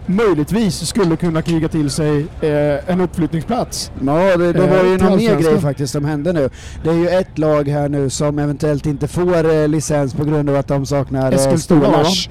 [0.07, 3.91] möjligtvis skulle kunna kriga till sig eh, en uppflyttningsplats.
[4.07, 6.51] Ja, det, det Eh, var ju till någon mer grej faktiskt som hände nu.
[6.85, 10.51] Det är ju ett lag här nu som eventuellt inte får eh, licens på grund
[10.51, 12.29] av att de saknar eh, Stålars.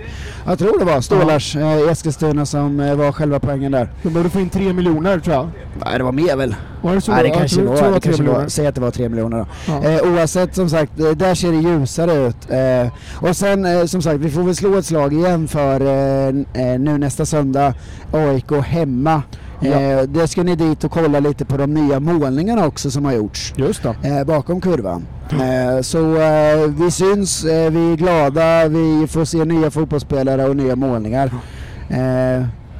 [0.48, 3.90] Jag tror det var Stålars eh, i Eskilstuna som eh, var själva poängen där.
[4.04, 5.50] De behöver få in tre miljoner tror jag.
[5.86, 6.56] Nej, det var mer väl?
[6.82, 7.12] Var det så?
[7.12, 8.30] Nej, det kanske var, det var tre kanske var.
[8.30, 8.50] miljoner.
[8.50, 9.46] Säg att det var tre miljoner då.
[9.68, 9.84] Ja.
[9.90, 12.50] Eh, oavsett som sagt, eh, där ser det ljusare ut.
[12.50, 12.92] Eh,
[13.30, 16.80] och sen eh, som sagt, vi får väl slå ett slag igen för eh, eh,
[16.80, 17.74] nu nästa söndag
[18.12, 19.22] AIK hemma.
[19.60, 20.06] Ja.
[20.06, 23.54] Det ska ni dit och kolla lite på de nya målningarna också som har gjorts
[23.56, 23.82] Just
[24.26, 25.06] bakom kurvan.
[25.32, 26.00] Eh, så
[26.68, 31.32] vi syns, vi är glada, vi får se nya fotbollsspelare och nya målningar.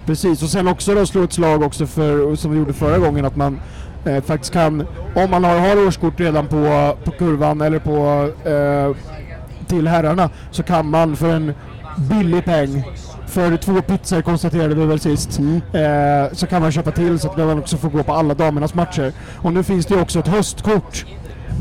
[0.06, 3.26] Precis, och sen också då slå ett slag också för, som vi gjorde förra gången,
[3.26, 3.60] att man
[4.08, 8.96] eh, faktiskt kan, om man har, har årskort redan på, på kurvan eller på eh,
[9.68, 11.54] till herrarna, så kan man för en
[11.98, 12.84] billig peng,
[13.28, 15.56] för två pizzor konstaterade vi väl sist, mm.
[15.56, 18.74] eh, så kan man köpa till så att man också får gå på alla damernas
[18.74, 19.14] matcher.
[19.36, 21.06] Och nu finns det ju också ett höstkort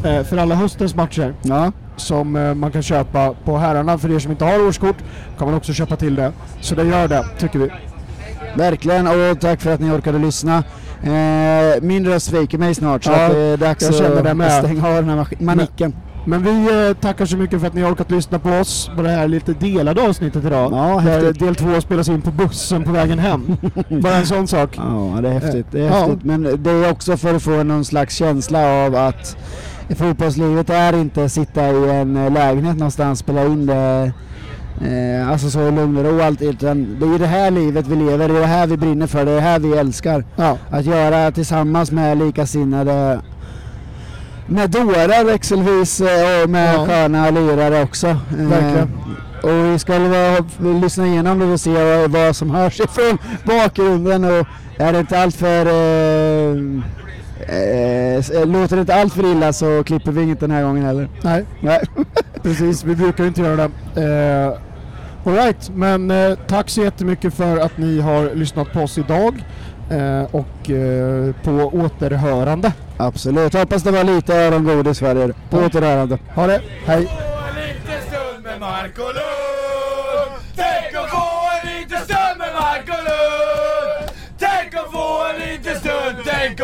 [0.05, 3.99] eh, för alla höstens matcher Ja, som eh, man kan köpa på herrarna.
[3.99, 4.97] För er som inte har årskort
[5.38, 6.32] kan man också köpa till det.
[6.61, 7.70] Så det gör det, tycker vi.
[8.55, 10.62] verkligen och tack för att ni orkade lyssna.
[11.03, 14.30] Eh, min röst sviker mig snart så Ja, att det är dags jag känner det
[14.30, 14.53] att med.
[14.64, 15.94] stänga av den här manicken.
[16.28, 19.03] Men vi eh, tackar så mycket för att ni har orkat lyssna på oss på
[19.03, 20.72] det här lite delade avsnittet idag.
[20.72, 23.57] Ja, Där del två spelas in på bussen på vägen hem.
[24.03, 24.70] Bara en sån sak.
[24.76, 25.66] Ja, det är häftigt.
[25.70, 25.92] Det är Ja.
[25.94, 26.24] häftigt.
[26.24, 29.36] Men det är också för att få någon slags känsla av att
[29.97, 34.12] fotbollslivet är inte att sitta i en eh, lägenhet någonstans, spela in det
[34.85, 38.29] eh, alltså så lugn och ro allt, utan det är det här livet vi lever,
[38.29, 40.24] det är det här vi brinner för, det är det här vi älskar.
[40.37, 43.20] Ja, Att göra tillsammans med likasinnade
[44.49, 46.87] med dårar växelvis eh, och med Ja.
[46.87, 48.07] sköna lirare också.
[48.07, 48.83] Eh.
[49.43, 50.45] Och vi ska väl
[50.81, 54.47] lyssna igenom det och se vad- som hörs ifrån bakgrunden och
[54.79, 56.57] är det inte allt för eh,
[57.49, 61.09] eh, låter det inte allt för illa så klipper vi inget den här gången heller.
[61.22, 61.80] nej, Nej.
[62.42, 62.84] precis.
[62.84, 63.57] Vi brukar ju inte göra
[63.94, 64.03] det.
[64.03, 64.59] Eh,
[65.24, 69.44] Alright, men eh, tack så jättemycket för att ni har lyssnat på oss idag.
[69.90, 72.72] Eh, och eh, på återhörande.
[72.97, 75.34] Absolut, hoppas det var lite örongodis för er.
[75.51, 75.66] På Ja.
[75.66, 76.18] återhörande.
[76.34, 77.09] Ha det, hej!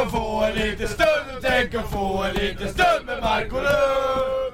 [0.03, 1.43] Tänk att få en liten stund.
[1.43, 4.52] Tänk att få en liten stund med Markoolio Lund.